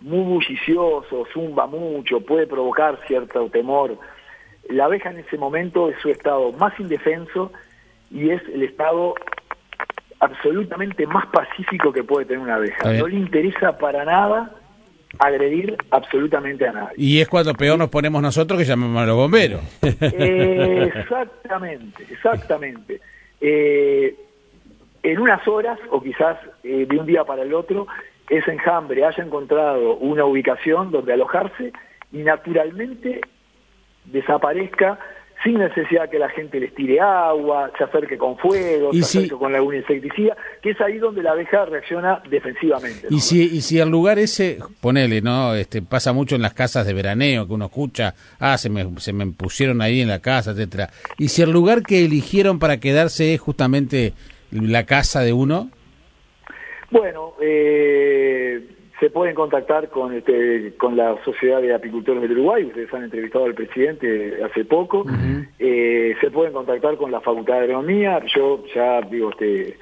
muy 0.00 0.24
bullicioso, 0.24 1.24
zumba 1.32 1.66
mucho, 1.66 2.20
puede 2.20 2.46
provocar 2.46 2.98
cierto 3.06 3.48
temor. 3.48 3.96
La 4.68 4.86
abeja 4.86 5.10
en 5.10 5.18
ese 5.18 5.38
momento 5.38 5.88
es 5.88 5.96
su 6.00 6.08
estado 6.08 6.52
más 6.52 6.78
indefenso 6.80 7.52
y 8.10 8.30
es 8.30 8.42
el 8.48 8.64
estado 8.64 9.14
absolutamente 10.18 11.06
más 11.06 11.26
pacífico 11.26 11.92
que 11.92 12.04
puede 12.04 12.26
tener 12.26 12.40
una 12.40 12.56
abeja. 12.56 12.92
No 12.92 13.06
le 13.06 13.16
interesa 13.16 13.78
para 13.78 14.04
nada 14.04 14.50
agredir 15.22 15.76
absolutamente 15.90 16.66
a 16.66 16.72
nadie. 16.72 16.94
Y 16.96 17.20
es 17.20 17.28
cuando 17.28 17.54
peor 17.54 17.78
nos 17.78 17.90
ponemos 17.90 18.20
nosotros 18.20 18.58
que 18.58 18.64
llamamos 18.64 19.02
a 19.02 19.06
los 19.06 19.16
bomberos. 19.16 19.60
exactamente, 19.82 22.04
exactamente. 22.10 23.00
Eh, 23.40 24.16
en 25.02 25.18
unas 25.18 25.46
horas, 25.46 25.78
o 25.90 26.02
quizás 26.02 26.38
eh, 26.64 26.86
de 26.88 26.98
un 26.98 27.06
día 27.06 27.24
para 27.24 27.42
el 27.42 27.54
otro, 27.54 27.86
ese 28.28 28.52
enjambre 28.52 29.04
haya 29.04 29.22
encontrado 29.22 29.96
una 29.96 30.24
ubicación 30.24 30.90
donde 30.90 31.12
alojarse 31.12 31.72
y 32.12 32.18
naturalmente 32.18 33.20
desaparezca 34.04 34.98
sin 35.42 35.58
necesidad 35.58 36.08
que 36.08 36.18
la 36.18 36.28
gente 36.30 36.60
les 36.60 36.74
tire 36.74 37.00
agua, 37.00 37.70
se 37.76 37.84
acerque 37.84 38.16
con 38.16 38.38
fuego, 38.38 38.92
se 38.92 39.00
acerque 39.00 39.36
con 39.36 39.54
alguna 39.54 39.78
insecticida, 39.78 40.36
que 40.62 40.70
es 40.70 40.80
ahí 40.80 40.98
donde 40.98 41.22
la 41.22 41.32
abeja 41.32 41.64
reacciona 41.64 42.22
defensivamente. 42.28 43.08
Y 43.10 43.20
si 43.20 43.42
y 43.42 43.60
si 43.60 43.78
el 43.78 43.88
lugar 43.88 44.18
ese, 44.18 44.58
ponele, 44.80 45.20
¿no? 45.20 45.54
Este 45.54 45.82
pasa 45.82 46.12
mucho 46.12 46.36
en 46.36 46.42
las 46.42 46.54
casas 46.54 46.86
de 46.86 46.94
veraneo 46.94 47.46
que 47.46 47.54
uno 47.54 47.66
escucha, 47.66 48.14
ah, 48.38 48.56
se 48.56 48.70
me 48.70 48.86
se 48.98 49.12
me 49.12 49.26
pusieron 49.26 49.80
ahí 49.82 50.00
en 50.00 50.08
la 50.08 50.20
casa, 50.20 50.52
etcétera. 50.52 50.90
Y 51.18 51.28
si 51.28 51.42
el 51.42 51.50
lugar 51.50 51.82
que 51.82 52.04
eligieron 52.04 52.58
para 52.58 52.78
quedarse 52.78 53.34
es 53.34 53.40
justamente 53.40 54.12
la 54.50 54.84
casa 54.84 55.20
de 55.20 55.32
uno? 55.32 55.70
Bueno, 56.90 57.34
eh 57.40 58.60
se 59.02 59.10
pueden 59.10 59.34
contactar 59.34 59.88
con 59.88 60.14
este, 60.14 60.74
con 60.76 60.96
la 60.96 61.16
Sociedad 61.24 61.60
de 61.60 61.74
Apicultores 61.74 62.22
del 62.22 62.38
Uruguay, 62.38 62.62
ustedes 62.62 62.94
han 62.94 63.02
entrevistado 63.02 63.46
al 63.46 63.54
presidente 63.54 64.38
hace 64.44 64.64
poco, 64.64 65.04
eh, 65.58 66.14
se 66.20 66.30
pueden 66.30 66.52
contactar 66.52 66.96
con 66.96 67.10
la 67.10 67.20
Facultad 67.20 67.54
de 67.54 67.60
Agronomía, 67.62 68.20
yo 68.32 68.62
ya 68.72 69.00
digo, 69.00 69.30
este, 69.30 69.76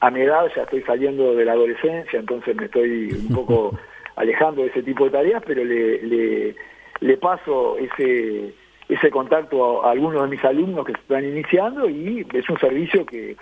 a 0.00 0.10
mi 0.10 0.20
edad 0.20 0.52
ya 0.54 0.64
estoy 0.64 0.82
saliendo 0.82 1.34
de 1.34 1.46
la 1.46 1.52
adolescencia, 1.52 2.20
entonces 2.20 2.54
me 2.56 2.66
estoy 2.66 3.10
un 3.10 3.34
poco 3.34 3.78
alejando 4.16 4.60
de 4.60 4.68
ese 4.68 4.82
tipo 4.82 5.06
de 5.06 5.12
tareas, 5.12 5.42
pero 5.46 5.64
le, 5.64 6.54
le, 7.00 7.16
paso 7.16 7.78
ese 7.78 8.52
ese 8.90 9.10
contacto 9.10 9.82
a, 9.82 9.92
algunos 9.92 10.20
de 10.20 10.28
mis 10.28 10.44
alumnos 10.44 10.84
que 10.84 10.92
se 10.92 10.98
están 10.98 11.24
iniciando 11.24 11.88
y 11.88 12.26
es 12.34 12.50
un 12.50 12.58
servicio 12.58 13.06
que 13.06 13.34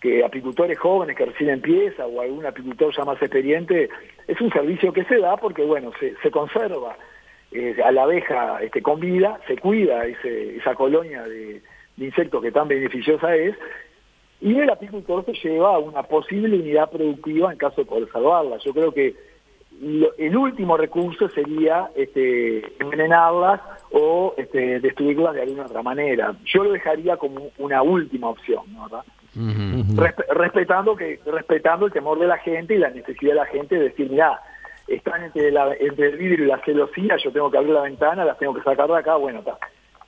que 0.00 0.24
apicultores 0.24 0.78
jóvenes 0.78 1.16
que 1.16 1.26
recién 1.26 1.50
empieza 1.50 2.06
o 2.06 2.20
algún 2.20 2.44
apicultor 2.44 2.94
ya 2.94 3.04
más 3.04 3.20
experiente, 3.20 3.88
es 4.26 4.40
un 4.40 4.50
servicio 4.50 4.92
que 4.92 5.04
se 5.04 5.18
da 5.18 5.36
porque, 5.36 5.62
bueno, 5.62 5.92
se, 5.98 6.14
se 6.22 6.30
conserva 6.30 6.96
eh, 7.52 7.76
a 7.82 7.92
la 7.92 8.02
abeja 8.02 8.58
este, 8.62 8.82
con 8.82 9.00
vida, 9.00 9.38
se 9.46 9.56
cuida 9.56 10.04
ese, 10.04 10.56
esa 10.56 10.74
colonia 10.74 11.22
de, 11.22 11.62
insectos 11.96 12.42
que 12.42 12.52
tan 12.52 12.68
beneficiosa 12.68 13.34
es, 13.34 13.56
y 14.40 14.58
el 14.58 14.68
apicultor 14.68 15.24
se 15.24 15.32
lleva 15.32 15.76
a 15.76 15.78
una 15.78 16.02
posible 16.02 16.58
unidad 16.58 16.90
productiva 16.90 17.50
en 17.50 17.56
caso 17.56 17.80
de 17.80 17.86
poder 17.86 18.10
salvarla. 18.12 18.58
Yo 18.58 18.74
creo 18.74 18.92
que 18.92 19.14
el 20.18 20.36
último 20.36 20.76
recurso 20.76 21.28
sería 21.30 21.90
este, 21.94 22.62
envenenarlas 22.80 23.60
o 23.90 24.34
este, 24.36 24.80
destruirlas 24.80 25.34
de 25.34 25.42
alguna 25.42 25.64
otra 25.64 25.82
manera. 25.82 26.34
Yo 26.44 26.64
lo 26.64 26.72
dejaría 26.72 27.16
como 27.16 27.50
una 27.58 27.82
última 27.82 28.28
opción, 28.28 28.64
¿verdad? 28.82 29.04
Respetando 30.28 30.96
que 30.96 31.20
respetando 31.26 31.86
el 31.86 31.92
temor 31.92 32.18
de 32.18 32.26
la 32.26 32.38
gente 32.38 32.74
y 32.74 32.78
la 32.78 32.90
necesidad 32.90 33.32
de 33.32 33.36
la 33.36 33.46
gente 33.46 33.74
de 33.74 33.84
decir, 33.84 34.10
mira, 34.10 34.40
están 34.88 35.24
entre, 35.24 35.48
entre 35.80 36.06
el 36.06 36.16
vidrio 36.16 36.44
y 36.44 36.48
la 36.48 36.62
celosía, 36.64 37.16
yo 37.22 37.32
tengo 37.32 37.50
que 37.50 37.58
abrir 37.58 37.74
la 37.74 37.82
ventana, 37.82 38.24
las 38.24 38.38
tengo 38.38 38.54
que 38.54 38.62
sacar 38.62 38.88
de 38.88 38.96
acá, 38.96 39.16
bueno, 39.16 39.40
está. 39.40 39.58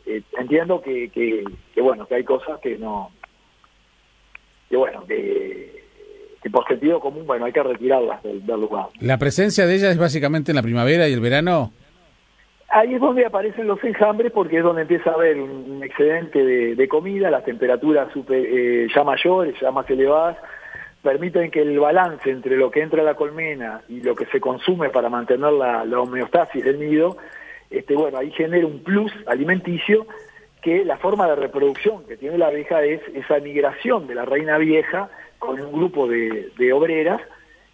Eh, 0.06 0.22
entiendo 0.38 0.80
que, 0.80 1.10
que, 1.10 1.80
bueno, 1.80 2.06
que 2.06 2.14
hay 2.14 2.24
cosas 2.24 2.58
que 2.60 2.78
no, 2.78 3.10
que 4.70 4.76
bueno, 4.76 5.04
que, 5.06 5.84
que 6.42 6.50
por 6.50 6.66
sentido 6.66 7.00
común, 7.00 7.26
bueno, 7.26 7.44
hay 7.44 7.52
que 7.52 7.62
retirarlas 7.62 8.22
del, 8.22 8.44
del 8.46 8.60
lugar. 8.60 8.86
¿La 9.00 9.18
presencia 9.18 9.66
de 9.66 9.74
ellas 9.74 9.92
es 9.92 9.98
básicamente 9.98 10.52
en 10.52 10.56
la 10.56 10.62
primavera 10.62 11.08
y 11.08 11.12
el 11.12 11.20
verano? 11.20 11.72
Ahí 12.70 12.94
es 12.94 13.00
donde 13.00 13.24
aparecen 13.24 13.66
los 13.66 13.82
enjambres 13.82 14.30
porque 14.30 14.58
es 14.58 14.62
donde 14.62 14.82
empieza 14.82 15.10
a 15.10 15.14
haber 15.14 15.40
un, 15.40 15.82
excedente 15.82 16.44
de, 16.44 16.88
comida, 16.88 17.30
las 17.30 17.44
temperaturas 17.44 18.12
super, 18.12 18.44
eh, 18.44 18.88
ya 18.94 19.04
mayores, 19.04 19.58
ya 19.58 19.70
más 19.70 19.88
elevadas, 19.88 20.36
permiten 21.02 21.50
que 21.50 21.62
el 21.62 21.78
balance 21.80 22.30
entre 22.30 22.56
lo 22.56 22.70
que 22.70 22.82
entra 22.82 23.00
a 23.00 23.06
la 23.06 23.14
colmena 23.14 23.80
y 23.88 24.02
lo 24.02 24.14
que 24.14 24.26
se 24.26 24.38
consume 24.38 24.90
para 24.90 25.08
mantener 25.08 25.50
la, 25.52 25.82
homeostasis 25.98 26.62
del 26.62 26.78
nido, 26.78 27.16
este, 27.70 27.94
bueno, 27.94 28.18
ahí 28.18 28.30
genera 28.32 28.66
un 28.66 28.82
plus 28.82 29.12
alimenticio 29.26 30.06
que 30.60 30.84
la 30.84 30.98
forma 30.98 31.26
de 31.26 31.36
reproducción 31.36 32.04
que 32.04 32.18
tiene 32.18 32.36
la 32.36 32.48
abeja 32.48 32.82
es 32.82 33.00
esa 33.14 33.38
migración 33.38 34.06
de 34.06 34.14
la 34.14 34.26
reina 34.26 34.58
vieja 34.58 35.08
con 35.38 35.58
un 35.58 35.72
grupo 35.72 36.06
de 36.06 36.72
obreras 36.74 37.22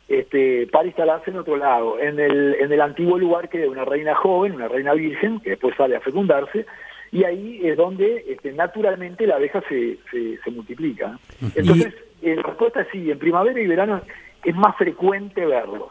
este, 0.09 0.67
para 0.67 0.87
instalarse 0.87 1.31
en 1.31 1.39
otro 1.39 1.57
lado, 1.57 1.99
en 1.99 2.21
el, 2.21 2.55
en 2.61 2.73
el 2.73 2.81
antiguo 2.81 3.19
lugar 3.19 3.49
que 3.49 3.63
era 3.63 3.71
una 3.71 3.85
reina 3.85 4.15
joven, 4.15 4.55
una 4.55 4.69
reina 4.69 4.93
virgen, 4.93 5.41
que 5.41 5.51
después 5.51 5.75
sale 5.77 5.97
a 5.97 6.01
fecundarse, 6.01 6.67
y 7.11 7.25
ahí 7.25 7.61
es 7.63 7.77
donde 7.77 8.25
este, 8.29 8.53
naturalmente 8.53 9.27
la 9.27 9.37
abeja 9.37 9.63
se, 9.69 9.99
se, 10.11 10.51
multiplica. 10.51 11.19
Entonces, 11.55 11.95
la 12.23 12.43
respuesta 12.43 12.83
es 12.83 12.89
sí, 12.91 13.11
en 13.11 13.19
primavera 13.19 13.61
y 13.61 13.67
verano 13.67 14.01
es 14.45 14.55
más 14.57 14.77
frecuente 14.77 15.47
verlos. 15.47 15.91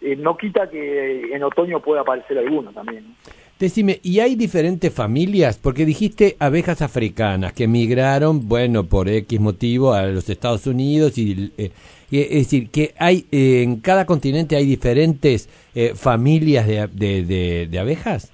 Eh, 0.00 0.14
no 0.14 0.36
quita 0.36 0.70
que 0.70 1.34
en 1.34 1.42
otoño 1.42 1.80
pueda 1.80 2.02
aparecer 2.02 2.38
alguno 2.38 2.70
también. 2.72 3.16
Decime, 3.58 3.98
¿y 4.04 4.20
hay 4.20 4.36
diferentes 4.36 4.92
familias? 4.92 5.58
Porque 5.60 5.84
dijiste 5.84 6.36
abejas 6.38 6.80
africanas 6.80 7.52
que 7.52 7.66
migraron, 7.66 8.48
bueno, 8.48 8.84
por 8.84 9.08
X 9.08 9.40
motivo 9.40 9.92
a 9.92 10.06
los 10.06 10.28
Estados 10.28 10.66
Unidos 10.66 11.18
y... 11.18 11.52
Eh, 11.58 11.70
es 12.10 12.44
decir, 12.44 12.70
que 12.70 12.94
hay 12.98 13.26
eh, 13.30 13.62
en 13.62 13.80
cada 13.80 14.06
continente 14.06 14.56
hay 14.56 14.64
diferentes 14.64 15.48
eh, 15.74 15.92
familias 15.94 16.66
de, 16.66 17.66
de, 17.70 17.78
abejas. 17.78 18.30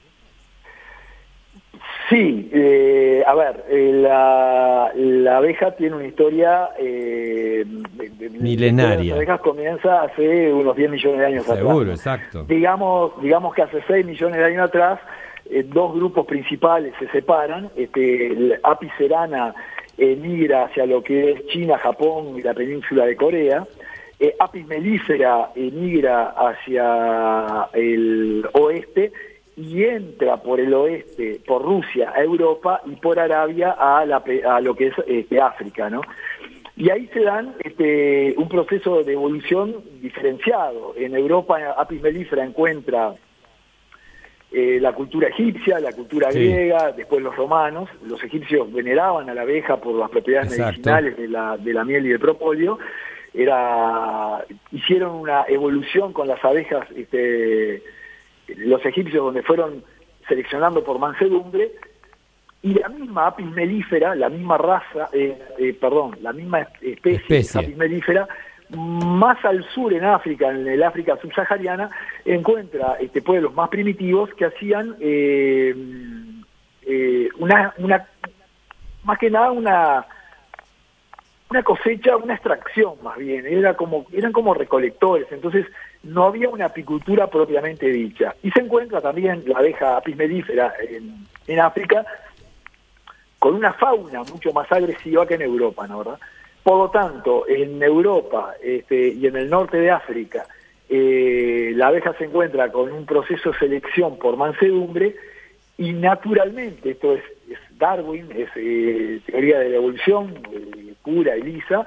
Sí, 2.11 2.51
eh, 2.53 3.23
a 3.27 3.35
ver, 3.35 3.65
la, 3.71 4.93
la, 4.95 5.37
abeja 5.39 5.75
tiene 5.75 5.97
una 5.97 6.07
historia 6.07 6.69
milenaria. 8.41 9.15
Las 9.15 9.17
abejas 9.17 9.41
comienza 9.41 10.03
hace 10.03 10.53
unos 10.53 10.77
10 10.77 10.91
millones 10.91 11.21
de 11.21 11.27
años 11.27 11.47
Seguro, 11.47 11.91
exacto. 11.91 12.45
Digamos, 12.45 13.21
digamos 13.23 13.55
que 13.55 13.63
hace 13.63 13.83
6 13.87 14.05
millones 14.05 14.37
de 14.37 14.45
años 14.45 14.69
atrás, 14.69 15.01
dos 15.67 15.95
grupos 15.95 16.27
principales 16.27 16.93
se 16.99 17.09
separan, 17.09 17.71
este, 17.77 18.59
Apis 18.63 18.91
cerana 18.99 19.55
emigra 19.97 20.65
hacia 20.65 20.87
lo 20.87 21.03
que 21.03 21.33
es 21.33 21.47
China, 21.49 21.79
Japón 21.79 22.39
y 22.39 22.43
la 22.43 22.55
península 22.55 23.07
de 23.07 23.17
Corea. 23.17 23.65
Eh, 24.19 24.35
Apis 24.39 24.67
mellifera 24.67 25.51
emigra 25.55 26.35
hacia 26.37 27.69
el 27.73 28.47
oeste 28.53 29.13
y 29.57 29.85
entra 29.85 30.39
por 30.43 30.61
el 30.61 30.75
oeste, 30.75 31.41
por 31.47 31.63
Rusia 31.63 32.13
a 32.15 32.23
Europa 32.23 32.81
y 32.87 32.97
por 32.97 33.19
Arabia 33.19 33.77
a, 33.79 34.05
lo 34.61 34.75
que 34.75 34.89
es 34.89 34.95
este, 35.07 35.41
África, 35.41 35.89
¿no? 35.89 36.03
Y 36.77 36.91
ahí 36.91 37.09
se 37.13 37.21
dan 37.21 37.55
este, 37.61 38.35
un 38.37 38.49
proceso 38.49 39.05
de 39.05 39.13
evolución 39.13 39.77
diferenciado. 40.01 40.95
En 40.97 41.15
Europa 41.15 41.57
Apis 41.79 42.03
mellifera 42.03 42.45
encuentra 42.45 43.15
eh, 44.51 44.79
la 44.81 44.93
cultura 44.93 45.29
egipcia, 45.29 45.79
la 45.79 45.93
cultura 45.93 46.31
griega, 46.31 46.93
después 46.93 47.23
los 47.23 47.37
romanos, 47.37 47.89
los 48.05 48.23
egipcios 48.25 48.73
veneraban 48.73 49.31
a 49.31 49.35
la 49.35 49.43
abeja 49.43 49.77
por 49.77 49.95
las 49.95 50.11
propiedades 50.11 50.59
medicinales 50.59 51.17
de 51.17 51.29
la, 51.29 51.57
de 51.57 51.73
la 51.73 51.85
miel 51.85 52.07
y 52.07 52.09
del 52.11 52.21
propóleo, 52.21 52.79
era, 53.33 54.45
hicieron 54.71 55.17
una 55.17 55.45
evolución 55.49 56.13
con 56.13 56.29
las 56.29 56.45
abejas, 56.45 56.89
este, 56.97 57.83
los 58.49 58.85
egipcios 58.85 59.25
donde 59.25 59.43
fueron 59.43 59.85
seleccionando 60.29 60.83
por 60.83 60.99
mansedumbre, 60.99 61.73
y 62.63 62.75
la 62.75 62.89
misma 62.89 63.27
apis 63.27 63.47
melífera, 63.47 64.15
la 64.15 64.31
misma 64.31 64.57
raza, 64.57 65.11
eh, 65.13 65.39
eh, 65.59 65.77
perdón, 65.79 66.17
la 66.23 66.33
misma 66.33 66.61
especie, 66.81 67.17
especie. 67.17 67.61
apis 67.61 67.77
melífera, 67.77 68.27
más 68.71 69.45
al 69.45 69.65
sur 69.71 69.93
en 69.93 70.05
África, 70.05 70.51
en 70.51 70.67
el 70.67 70.83
África 70.83 71.17
subsahariana, 71.21 71.91
encuentra 72.25 72.97
este, 73.01 73.23
pueblos 73.23 73.55
más 73.55 73.69
primitivos 73.69 74.31
que 74.35 74.47
hacían 74.47 74.97
eh, 75.01 75.75
eh, 76.83 77.29
una, 77.39 77.75
una, 77.79 78.07
más 79.05 79.19
que 79.19 79.31
nada 79.31 79.51
una, 79.53 80.07
una 81.51 81.63
cosecha, 81.63 82.17
una 82.17 82.35
extracción 82.35 82.95
más 83.03 83.19
bien, 83.19 83.47
era 83.47 83.75
como, 83.75 84.07
eran 84.13 84.33
como 84.33 84.55
recolectores, 84.55 85.31
entonces 85.31 85.67
no 86.05 86.25
había 86.25 86.49
una 86.49 86.67
apicultura 86.67 87.27
propiamente 87.29 87.87
dicha. 87.87 88.35
Y 88.43 88.51
se 88.51 88.61
encuentra 88.61 89.01
también 89.01 89.43
la 89.47 89.59
abeja 89.59 89.97
apis 89.97 90.17
mellifera 90.17 90.73
en, 90.89 91.27
en 91.47 91.61
África 91.61 92.05
con 93.39 93.55
una 93.55 93.73
fauna 93.75 94.23
mucho 94.23 94.53
más 94.53 94.71
agresiva 94.73 95.27
que 95.27 95.35
en 95.35 95.43
Europa, 95.43 95.87
¿no 95.87 95.99
verdad? 95.99 96.19
Por 96.63 96.79
lo 96.79 96.91
tanto, 96.91 97.47
en 97.47 97.83
Europa 97.83 98.55
este, 98.63 99.09
y 99.09 99.27
en 99.27 99.37
el 99.37 99.51
norte 99.51 99.77
de 99.77 99.91
África, 99.91 100.47
eh, 100.89 101.73
la 101.75 101.89
abeja 101.89 102.15
se 102.15 102.25
encuentra 102.25 102.73
con 102.73 102.91
un 102.91 103.05
proceso 103.05 103.53
de 103.53 103.59
selección 103.59 104.19
por 104.19 104.39
mansedumbre 104.39 105.15
y 105.77 105.93
naturalmente, 105.93 106.93
esto 106.93 107.15
es, 107.15 107.23
Darwin, 107.77 108.29
es 108.33 108.49
eh, 108.57 109.21
teoría 109.27 109.59
de 109.59 109.69
la 109.71 109.77
evolución 109.77 110.39
eh, 110.53 110.95
pura 111.03 111.37
y 111.37 111.43
lisa, 111.43 111.85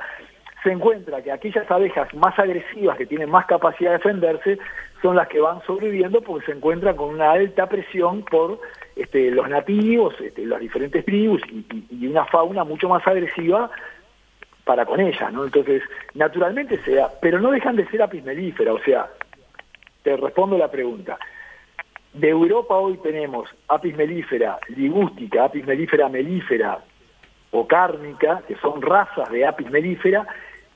se 0.68 0.74
encuentra 0.74 1.22
que 1.22 1.32
aquellas 1.32 1.70
abejas 1.72 2.14
más 2.14 2.38
agresivas, 2.38 2.98
que 2.98 3.06
tienen 3.06 3.30
más 3.30 3.46
capacidad 3.46 3.92
de 3.92 3.98
defenderse, 4.00 4.60
son 5.02 5.16
las 5.16 5.30
que 5.30 5.40
van 5.40 5.62
sobreviviendo 5.66 6.20
porque 6.20 6.48
se 6.48 6.52
encuentran 6.52 6.98
con 6.98 7.08
una 7.08 7.32
alta 7.32 7.70
presión 7.70 8.24
por 8.24 8.60
este, 8.94 9.32
los 9.32 9.48
nativos, 9.48 10.14
este, 10.20 10.46
las 10.46 10.60
diferentes 10.60 11.06
tribus 11.06 11.42
y, 11.50 12.06
una 12.08 12.26
fauna 12.26 12.66
mucho 12.66 12.90
más 12.90 13.06
agresiva 13.08 13.72
para 14.66 14.86
con 14.86 15.00
ellas, 15.00 15.32
¿no? 15.32 15.46
Entonces, 15.46 15.84
naturalmente 16.16 16.78
se 16.84 16.96
da, 16.96 17.10
pero 17.22 17.40
no 17.40 17.52
dejan 17.52 17.78
de 17.78 17.88
ser 17.88 18.02
apis 18.02 18.26
melífera, 18.26 18.74
o 18.74 18.80
sea, 18.80 19.08
te 20.04 20.18
respondo 20.18 20.58
la 20.58 20.70
pregunta. 20.70 21.18
De 22.12 22.28
Europa 22.28 22.76
hoy 22.76 22.98
tenemos 22.98 23.48
apis 23.70 23.96
melífera 23.96 24.60
ligústica, 24.76 25.46
apis 25.46 25.66
melífera 25.66 26.10
melífera 26.10 26.80
o 27.52 27.66
cárnica, 27.66 28.42
que 28.46 28.56
son 28.56 28.82
razas 28.82 29.30
de 29.30 29.46
apis 29.46 29.70
melífera, 29.70 30.28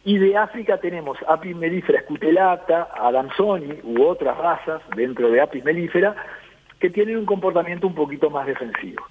y 0.03 0.17
de 0.17 0.35
África 0.35 0.77
tenemos 0.77 1.17
apis 1.27 1.55
melífera 1.55 1.99
escutelata, 1.99 2.89
adamsoni 2.95 3.79
u 3.83 4.03
otras 4.03 4.37
razas 4.37 4.81
dentro 4.95 5.29
de 5.29 5.41
apis 5.41 5.63
melífera 5.63 6.15
que 6.79 6.89
tienen 6.89 7.17
un 7.17 7.25
comportamiento 7.25 7.85
un 7.85 7.93
poquito 7.93 8.29
más 8.29 8.47
defensivo. 8.47 9.05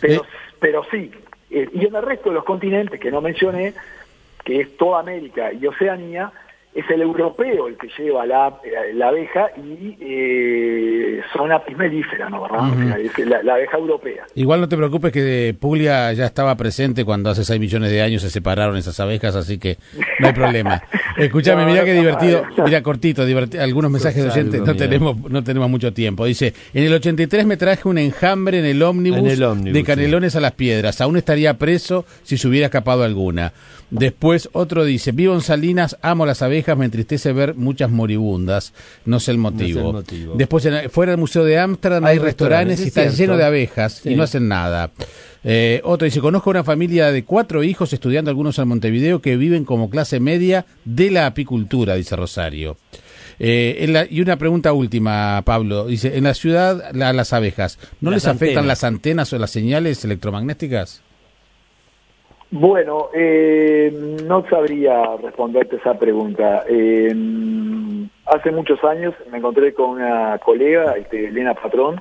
pero, 0.00 0.22
eh, 0.22 0.26
pero 0.58 0.84
sí, 0.90 1.12
eh, 1.50 1.68
y 1.72 1.86
en 1.86 1.94
el 1.94 2.02
resto 2.02 2.30
de 2.30 2.34
los 2.34 2.44
continentes 2.44 2.98
que 2.98 3.12
no 3.12 3.20
mencioné, 3.20 3.74
que 4.44 4.60
es 4.60 4.76
toda 4.76 5.00
América 5.00 5.52
y 5.52 5.64
Oceanía, 5.66 6.32
es 6.74 6.90
el 6.90 7.02
europeo 7.02 7.68
el 7.68 7.76
que 7.76 7.88
lleva 7.96 8.26
la, 8.26 8.58
la 8.94 9.08
abeja 9.08 9.46
y 9.56 9.96
eh, 10.00 11.20
son 11.32 11.52
apis 11.52 11.76
melífera, 11.76 12.28
¿no? 12.28 12.42
¿verdad? 12.42 12.98
es 12.98 13.26
la, 13.26 13.54
abeja 13.54 13.78
europea. 13.78 14.24
Igual 14.34 14.60
no 14.60 14.68
te 14.68 14.76
preocupes 14.76 15.12
que 15.12 15.54
Puglia 15.58 16.12
ya 16.12 16.26
estaba 16.26 16.56
presente 16.56 17.04
cuando 17.04 17.30
hace 17.30 17.44
6 17.44 17.60
millones 17.60 17.92
de 17.92 18.02
años 18.02 18.22
se 18.22 18.30
separaron 18.30 18.76
esas 18.76 18.98
abejas, 18.98 19.36
así 19.36 19.58
que 19.58 19.76
no 20.18 20.26
hay 20.26 20.32
problema. 20.32 20.82
Escúchame, 21.16 21.64
mira 21.66 21.84
qué 21.84 21.94
divertido, 21.94 22.42
mira 22.64 22.82
cortito, 22.82 23.24
divertido, 23.24 23.62
algunos 23.62 23.90
mensajes 23.90 24.22
de 24.22 24.30
oyentes, 24.30 24.60
no 24.62 24.74
tenemos, 24.74 25.16
no 25.30 25.44
tenemos 25.44 25.70
mucho 25.70 25.92
tiempo. 25.92 26.24
Dice, 26.24 26.54
en 26.72 26.84
el 26.84 26.92
83 26.92 27.46
me 27.46 27.56
traje 27.56 27.88
un 27.88 27.98
enjambre 27.98 28.58
en 28.58 28.64
el 28.64 28.82
ómnibus, 28.82 29.38
de 29.38 29.84
canelones 29.84 30.36
a 30.36 30.40
las 30.40 30.52
piedras, 30.52 31.00
aún 31.00 31.16
estaría 31.16 31.56
preso 31.58 32.04
si 32.22 32.36
se 32.36 32.48
hubiera 32.48 32.66
escapado 32.66 33.04
alguna. 33.04 33.52
Después 33.90 34.48
otro 34.52 34.84
dice, 34.84 35.12
vivo 35.12 35.34
en 35.34 35.40
Salinas, 35.40 35.96
amo 36.02 36.26
las 36.26 36.42
abejas, 36.42 36.76
me 36.76 36.84
entristece 36.84 37.32
ver 37.32 37.54
muchas 37.54 37.90
moribundas, 37.90 38.72
no 39.04 39.20
sé 39.20 39.30
el 39.30 39.38
motivo. 39.38 40.02
Después 40.34 40.68
fuera 40.90 41.12
del 41.12 41.20
Museo 41.20 41.44
de 41.44 41.58
Ámsterdam 41.58 42.04
hay, 42.04 42.18
restaurantes, 42.18 42.80
y 42.80 42.88
está 42.88 43.06
lleno 43.06 43.36
de 43.36 43.44
abejas 43.44 44.04
y 44.04 44.14
no 44.14 44.24
hacen 44.24 44.48
nada. 44.48 44.90
Eh, 45.44 45.80
otro 45.84 46.06
dice, 46.06 46.20
conozco 46.20 46.50
una 46.50 46.64
familia 46.64 47.12
de 47.12 47.24
cuatro 47.24 47.62
hijos 47.62 47.92
estudiando 47.92 48.30
algunos 48.30 48.58
en 48.58 48.68
Montevideo 48.68 49.20
que 49.20 49.36
viven 49.36 49.64
como 49.64 49.90
clase 49.90 50.18
media 50.18 50.64
de 50.84 51.10
la 51.10 51.26
apicultura, 51.26 51.94
dice 51.94 52.16
Rosario. 52.16 52.76
Eh, 53.38 54.06
y 54.10 54.20
una 54.20 54.36
pregunta 54.36 54.72
última, 54.72 55.42
Pablo. 55.44 55.86
Dice, 55.86 56.16
en 56.16 56.24
la 56.24 56.34
ciudad 56.34 56.92
las 56.92 57.32
abejas, 57.32 57.78
¿no 58.00 58.10
les 58.10 58.26
afectan 58.26 58.66
las 58.66 58.84
antenas 58.84 59.32
o 59.32 59.38
las 59.38 59.50
señales 59.50 60.04
electromagnéticas? 60.04 61.02
Bueno, 62.50 63.08
eh, 63.12 63.92
no 64.24 64.48
sabría 64.48 65.16
responderte 65.20 65.76
esa 65.76 65.98
pregunta. 65.98 66.64
Eh, 66.68 67.12
hace 68.26 68.52
muchos 68.52 68.82
años 68.84 69.12
me 69.30 69.38
encontré 69.38 69.74
con 69.74 69.90
una 69.90 70.38
colega, 70.38 70.92
este, 70.92 71.26
Elena 71.26 71.54
Patrón, 71.54 72.00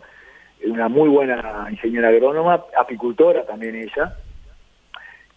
una 0.65 0.88
muy 0.88 1.10
buena 1.10 1.67
ingeniera 1.69 2.10
agrónoma, 2.10 2.63
apicultora 2.78 3.45
también 3.45 3.76
ella, 3.76 4.15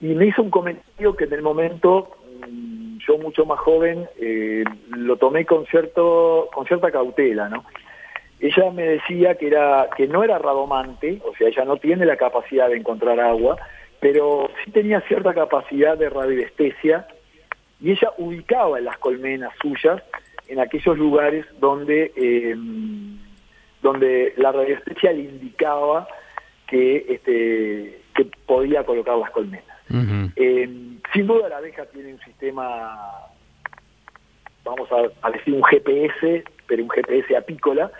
y 0.01 0.07
me 0.09 0.27
hizo 0.27 0.43
un 0.43 0.51
comentario 0.51 1.17
que 1.17 1.25
en 1.25 1.33
el 1.33 1.43
momento, 1.43 2.17
mm, 2.49 2.99
yo 2.99 3.19
mucho 3.19 3.47
más 3.47 3.59
joven, 3.61 4.07
eh, 4.21 4.65
lo 4.91 5.17
tomé 5.17 5.47
con 5.47 5.67
cierto 5.67 6.49
con 6.53 6.67
cierta 6.67 6.91
cautela, 6.91 7.49
¿no? 7.49 7.65
Ella 8.39 8.71
me 8.71 8.83
decía 8.83 9.37
que 9.37 9.47
era 9.47 9.89
que 9.97 10.07
no 10.07 10.23
era 10.23 10.39
radomante, 10.39 11.23
o 11.25 11.35
sea, 11.37 11.49
ella 11.49 11.65
no 11.65 11.79
tiene 11.79 12.05
la 12.05 12.17
capacidad 12.17 12.69
de 12.69 12.77
encontrar 12.77 13.19
agua, 13.19 13.57
pero 14.01 14.51
sí 14.65 14.71
tenía 14.71 15.01
cierta 15.03 15.33
capacidad 15.33 15.97
de 15.97 16.11
radiestesia 16.11 17.07
y 17.81 17.93
ella 17.93 18.12
ubicaba 18.19 18.79
las 18.81 18.99
colmenas 18.99 19.53
suyas 19.61 20.03
en 20.49 20.61
aquellos 20.61 20.99
lugares 20.99 21.47
donde, 21.59 22.12
em, 22.17 23.19
donde 23.87 24.35
la 24.37 24.51
radiestesia 24.51 25.12
le 25.12 25.20
indicaba 25.20 26.09
que, 26.66 27.07
este, 27.09 28.01
que 28.16 28.25
podía 28.44 28.83
colocar 28.85 29.16
las 29.16 29.31
colmenas. 29.31 29.64
Em, 30.35 30.99
sin 31.12 31.27
duda 31.29 31.49
la 31.49 31.59
abeja 31.59 31.87
tiene 31.87 32.14
un 32.14 32.20
sistema, 32.20 32.99
vamos 34.64 34.88
a 35.22 35.31
decir 35.31 35.55
un 35.55 35.62
GPS, 35.62 36.42
pero 36.66 36.83
un 36.83 36.90
GPS 36.90 37.37
apícola, 37.37 37.92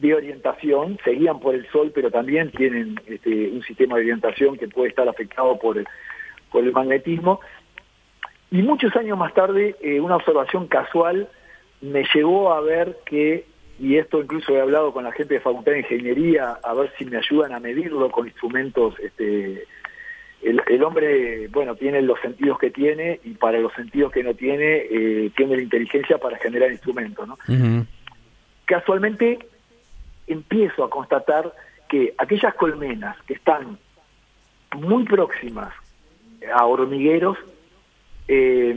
de 0.00 0.14
orientación, 0.14 0.98
seguían 1.04 1.40
por 1.40 1.54
el 1.54 1.68
sol, 1.70 1.92
pero 1.94 2.10
también 2.10 2.50
tienen 2.52 2.98
este, 3.06 3.50
un 3.50 3.62
sistema 3.64 3.96
de 3.96 4.02
orientación 4.02 4.56
que 4.56 4.68
puede 4.68 4.88
estar 4.88 5.06
afectado 5.06 5.58
por 5.58 5.76
el, 5.76 5.86
por 6.50 6.64
el 6.64 6.72
magnetismo. 6.72 7.40
Y 8.50 8.62
muchos 8.62 8.96
años 8.96 9.18
más 9.18 9.34
tarde, 9.34 9.76
eh, 9.82 10.00
una 10.00 10.16
observación 10.16 10.68
casual 10.68 11.28
me 11.82 12.04
llevó 12.14 12.54
a 12.54 12.62
ver 12.62 12.96
que, 13.04 13.44
y 13.78 13.96
esto 13.96 14.20
incluso 14.20 14.52
he 14.52 14.60
hablado 14.60 14.92
con 14.92 15.04
la 15.04 15.12
gente 15.12 15.34
de 15.34 15.40
Facultad 15.40 15.72
de 15.72 15.80
Ingeniería, 15.80 16.58
a 16.62 16.74
ver 16.74 16.92
si 16.98 17.04
me 17.04 17.16
ayudan 17.16 17.52
a 17.52 17.60
medirlo 17.60 18.10
con 18.10 18.26
instrumentos, 18.26 18.94
este, 18.98 19.64
el, 20.42 20.82
hombre, 20.82 21.48
bueno, 21.48 21.74
tiene 21.74 22.02
los 22.02 22.20
sentidos 22.20 22.58
que 22.58 22.70
tiene 22.70 23.20
y 23.24 23.30
para 23.34 23.58
los 23.58 23.72
sentidos 23.74 24.12
que 24.12 24.22
no 24.22 24.34
tiene, 24.34 24.86
eh, 24.90 25.30
tiene 25.36 25.56
la 25.56 25.62
inteligencia 25.62 26.18
para 26.18 26.38
generar 26.38 26.70
instrumentos, 26.70 27.26
¿no? 27.26 27.38
Casualmente 28.64 29.38
empiezo 30.26 30.84
a 30.84 30.90
constatar 30.90 31.52
que 31.88 32.14
aquellas 32.18 32.54
colmenas 32.54 33.16
que 33.22 33.34
están 33.34 33.78
muy 34.76 35.04
próximas 35.04 35.72
a 36.54 36.66
hormigueros 36.66 37.38
eh, 38.28 38.76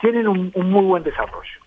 tienen 0.00 0.28
un, 0.28 0.52
muy 0.54 0.84
buen 0.84 1.02
desarrollo. 1.02 1.60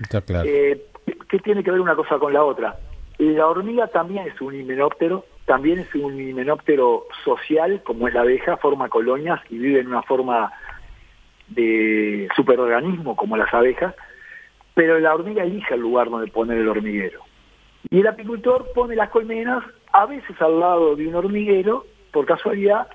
Está 0.00 0.20
claro. 0.20 0.48
Eh, 0.48 0.82
¿Qué 1.28 1.38
tiene 1.38 1.62
que 1.62 1.70
ver 1.70 1.80
una 1.80 1.94
cosa 1.94 2.18
con 2.18 2.32
la 2.32 2.44
otra? 2.44 2.76
La 3.18 3.46
hormiga 3.46 3.88
también 3.88 4.26
es 4.28 4.40
un 4.40 4.54
himenóptero, 4.54 5.24
también 5.44 5.80
es 5.80 5.94
un 5.94 6.20
himenóptero 6.20 7.06
social, 7.24 7.82
como 7.82 8.06
es 8.06 8.14
la 8.14 8.20
abeja, 8.20 8.56
forma 8.58 8.88
colonias 8.88 9.40
y 9.50 9.58
vive 9.58 9.80
en 9.80 9.88
una 9.88 10.02
forma 10.02 10.52
de 11.48 12.28
superorganismo 12.36 13.16
como 13.16 13.36
las 13.36 13.52
abejas, 13.52 13.94
pero 14.74 15.00
la 15.00 15.14
hormiga 15.14 15.42
elige 15.42 15.74
el 15.74 15.80
lugar 15.80 16.10
donde 16.10 16.30
poner 16.30 16.58
el 16.58 16.68
hormiguero. 16.68 17.20
Y 17.90 18.00
el 18.00 18.06
apicultor 18.06 18.70
pone 18.74 18.94
las 18.94 19.10
colmenas 19.10 19.64
a 19.92 20.06
veces 20.06 20.40
al 20.40 20.60
lado 20.60 20.94
de 20.94 21.08
un 21.08 21.14
hormiguero, 21.14 21.86
por 22.12 22.26
casualidad, 22.26 22.88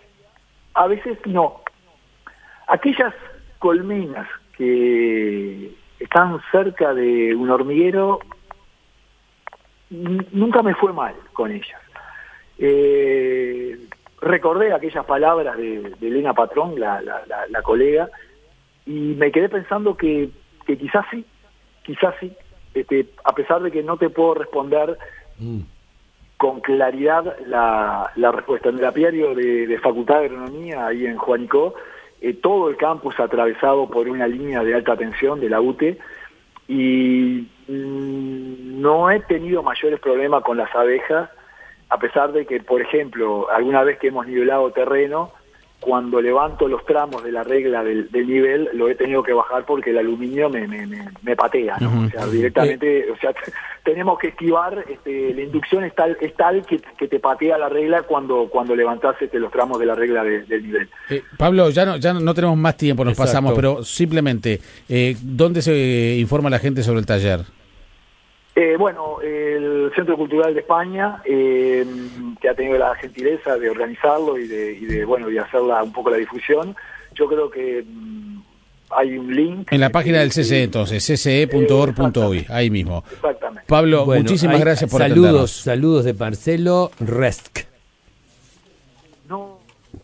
a 0.73 0.87
veces 0.87 1.17
no. 1.25 1.61
Aquellas 2.67 3.13
colmenas 3.59 4.27
que 4.57 5.71
están 6.03 6.41
cerca 6.51 6.93
de 6.93 7.33
un 7.35 7.49
hormiguero, 7.49 8.19
nunca 9.89 10.61
me 10.61 10.75
fue 10.75 10.93
mal 10.93 11.15
con 11.33 11.51
ellas. 11.51 11.81
Eh, 12.57 13.77
recordé 14.21 14.73
aquellas 14.73 15.05
palabras 15.05 15.57
de, 15.57 15.93
Elena 16.01 16.33
Patrón, 16.33 16.79
la, 16.79 17.01
la, 17.01 17.61
colega, 17.61 18.09
y 18.85 19.15
me 19.17 19.31
quedé 19.31 19.49
pensando 19.49 19.95
que, 19.95 20.29
que 20.65 20.77
quizás 20.77 21.05
sí, 21.11 21.25
quizás 21.83 22.15
sí, 22.19 22.33
este, 22.73 23.07
a 23.23 23.33
pesar 23.33 23.61
de 23.61 23.71
que 23.71 23.83
no 23.83 23.97
te 23.97 24.09
puedo 24.09 24.33
responder 24.33 24.97
mm. 25.39 25.59
con 26.37 26.59
claridad 26.61 27.37
la, 27.45 28.11
respuesta. 28.31 28.69
En 28.69 28.79
el 28.79 28.85
apiario 28.85 29.35
de, 29.35 29.79
Facultad 29.81 30.19
de 30.19 30.25
Agronomía, 30.25 30.87
ahí 30.87 31.05
en 31.05 31.17
Juanicó, 31.17 31.75
eh, 32.23 32.33
todo 32.33 32.69
el 32.69 32.77
campus 32.77 33.19
atravesado 33.19 33.89
por 33.89 34.07
una 34.07 34.27
línea 34.27 34.63
de 34.63 34.73
alta 34.73 34.95
tensión 34.95 35.41
de 35.41 35.49
la 35.49 35.59
UTE 35.59 35.99
y 36.69 37.49
mm, 37.67 38.81
no 38.81 39.11
he 39.11 39.19
tenido 39.19 39.61
mayores 39.61 39.99
problemas 39.99 40.41
con 40.41 40.55
las 40.55 40.73
abejas, 40.73 41.29
a 41.89 41.97
pesar 41.97 42.31
de 42.31 42.45
que, 42.45 42.61
por 42.61 42.81
ejemplo, 42.81 43.51
alguna 43.51 43.83
vez 43.83 43.99
que 43.99 44.07
hemos 44.07 44.25
nivelado 44.25 44.71
terreno, 44.71 45.33
cuando 45.83 46.21
levanto 46.21 46.67
los 46.67 46.85
tramos 46.85 47.23
de 47.23 47.31
la 47.31 47.43
regla 47.43 47.83
del, 47.83 48.09
del 48.09 48.27
nivel, 48.27 48.69
lo 48.73 48.87
he 48.89 48.95
tenido 48.95 49.21
que 49.21 49.33
bajar 49.33 49.65
porque 49.65 49.89
el 49.89 49.97
aluminio 49.97 50.49
me, 50.49 50.67
me, 50.67 50.87
me, 50.87 51.09
me 51.21 51.35
patea, 51.35 51.77
¿no? 51.81 52.05
O 52.05 52.09
sea, 52.09 52.25
directamente, 52.27 53.11
o 53.11 53.17
sea, 53.17 53.33
tenemos 53.83 54.17
que 54.17 54.29
esquivar, 54.29 54.85
este, 54.89 55.33
la 55.33 55.41
inducción 55.41 55.83
es 55.83 55.93
tal, 55.93 56.17
es 56.21 56.33
tal 56.35 56.65
que, 56.65 56.79
que 56.97 57.07
te 57.07 57.19
patea 57.19 57.57
la 57.57 57.67
regla 57.69 58.03
cuando, 58.03 58.47
cuando 58.49 58.75
levantás 58.75 59.15
este, 59.21 59.39
los 59.39 59.51
tramos 59.51 59.77
de 59.79 59.85
la 59.85 59.95
regla 59.95 60.23
de- 60.23 60.43
del 60.43 60.63
nivel. 60.65 60.89
Eh, 61.09 61.21
Pablo, 61.37 61.69
ya 61.69 61.85
no, 61.85 61.97
ya 61.97 62.13
no 62.13 62.33
tenemos 62.33 62.57
más 62.57 62.77
tiempo, 62.77 63.03
nos 63.03 63.11
Exacto. 63.13 63.27
pasamos, 63.31 63.53
pero 63.53 63.83
simplemente, 63.83 64.59
eh, 64.87 65.15
¿dónde 65.21 65.61
se 65.61 66.15
informa 66.17 66.49
la 66.49 66.59
gente 66.59 66.81
sobre 66.83 66.99
el 66.99 67.05
taller? 67.05 67.41
Eh, 68.55 68.75
bueno, 68.77 69.19
el 69.21 69.91
Centro 69.95 70.15
Cultural 70.15 70.53
de 70.53 70.59
España, 70.59 71.21
eh, 71.25 71.83
que 72.39 72.49
ha 72.49 72.53
tenido 72.53 72.77
la 72.77 72.93
gentileza 72.95 73.57
de 73.57 73.67
organizarlo 73.69 74.37
y 74.37 74.47
de, 74.47 74.73
y 74.73 74.85
de 74.85 75.05
bueno, 75.05 75.29
y 75.31 75.37
hacerla 75.39 75.81
un 75.81 75.91
poco 75.91 76.11
la 76.11 76.17
difusión, 76.17 76.75
yo 77.15 77.27
creo 77.27 77.49
que 77.49 77.83
mm, 77.83 78.41
hay 78.91 79.17
un 79.17 79.35
link. 79.35 79.71
En 79.73 79.79
la 79.79 79.89
página 79.89 80.19
del 80.19 80.29
CCE, 80.29 80.63
entonces, 80.63 81.03
cce.org.uy, 81.03 82.45
ahí 82.49 82.69
mismo. 82.69 83.03
Exactamente. 83.11 83.63
Pablo, 83.67 84.05
Bueno, 84.05 84.21
muchísimas 84.21 84.55
hay- 84.57 84.61
gracias 84.61 84.91
por 84.91 85.01
Saludos, 85.01 85.17
atendernos. 85.25 85.51
saludos 85.51 86.05
de 86.05 86.13
Marcelo 86.13 86.91
Resk. 86.99 87.59
No, 89.29 89.59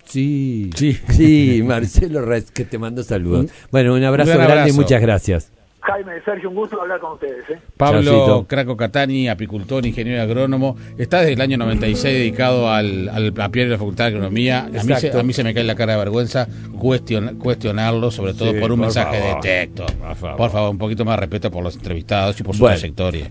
Sí, 0.06 0.72
Sí. 0.76 0.94
sí, 1.10 1.62
Marcelo 1.64 2.22
Resk, 2.26 2.52
que 2.52 2.66
te 2.66 2.80
mando 2.80 3.04
saludos. 3.04 3.52
Bueno, 3.72 3.94
un 3.94 4.04
abrazo 4.04 4.32
Un 4.32 4.38
grande 4.40 4.72
y 4.72 4.74
muchas 4.74 5.02
gracias. 5.02 5.52
Jaime, 5.82 6.22
Sergio, 6.26 6.50
un 6.50 6.56
gusto 6.56 6.80
hablar 6.82 7.00
con 7.00 7.14
ustedes. 7.14 7.50
¿eh? 7.50 7.60
Pablo 7.78 8.04
Chaucito. 8.04 8.48
Craco 8.48 8.76
Catani, 8.76 9.30
apicultor, 9.30 9.86
ingeniero 9.86 10.22
agrónomo, 10.22 10.76
está 10.98 11.20
desde 11.22 11.34
el 11.34 11.42
año 11.42 11.58
96 11.58 12.04
dedicado 12.18 12.70
al, 12.70 13.08
al 13.10 13.28
apiario 13.30 13.64
de 13.66 13.70
la 13.72 13.78
Facultad 13.78 14.04
de 14.06 14.08
Agronomía. 14.10 14.66
A 14.66 14.70
mí, 14.70 14.80
se, 14.80 14.92
Exacto. 14.94 15.20
a 15.20 15.24
mí 15.24 15.32
se 15.34 15.44
me 15.44 15.54
cae 15.54 15.64
la 15.64 15.76
cara 15.76 15.94
de 15.94 16.00
vergüenza 16.00 16.48
cuestion- 16.78 17.38
cuestionarlo, 17.38 18.12
sobre 18.12 18.34
todo 18.34 18.52
Sí, 18.52 18.60
por 18.60 18.72
un 18.74 18.78
por 18.80 18.88
mensaje 18.88 19.20
favor. 19.20 19.42
de 19.44 19.50
texto. 19.50 19.86
Por 19.86 20.16
favor. 20.16 20.38
Por 20.38 20.50
favor, 20.52 20.70
un 20.72 20.78
poquito 20.78 21.06
más 21.06 21.16
de 21.16 21.20
respeto 21.22 21.50
por 21.50 21.64
los 21.64 21.76
entrevistados 21.76 22.40
y 22.40 22.44
por 22.44 22.56
su 22.56 22.62
Bueno. 22.62 22.76
trayectoria. 22.78 23.30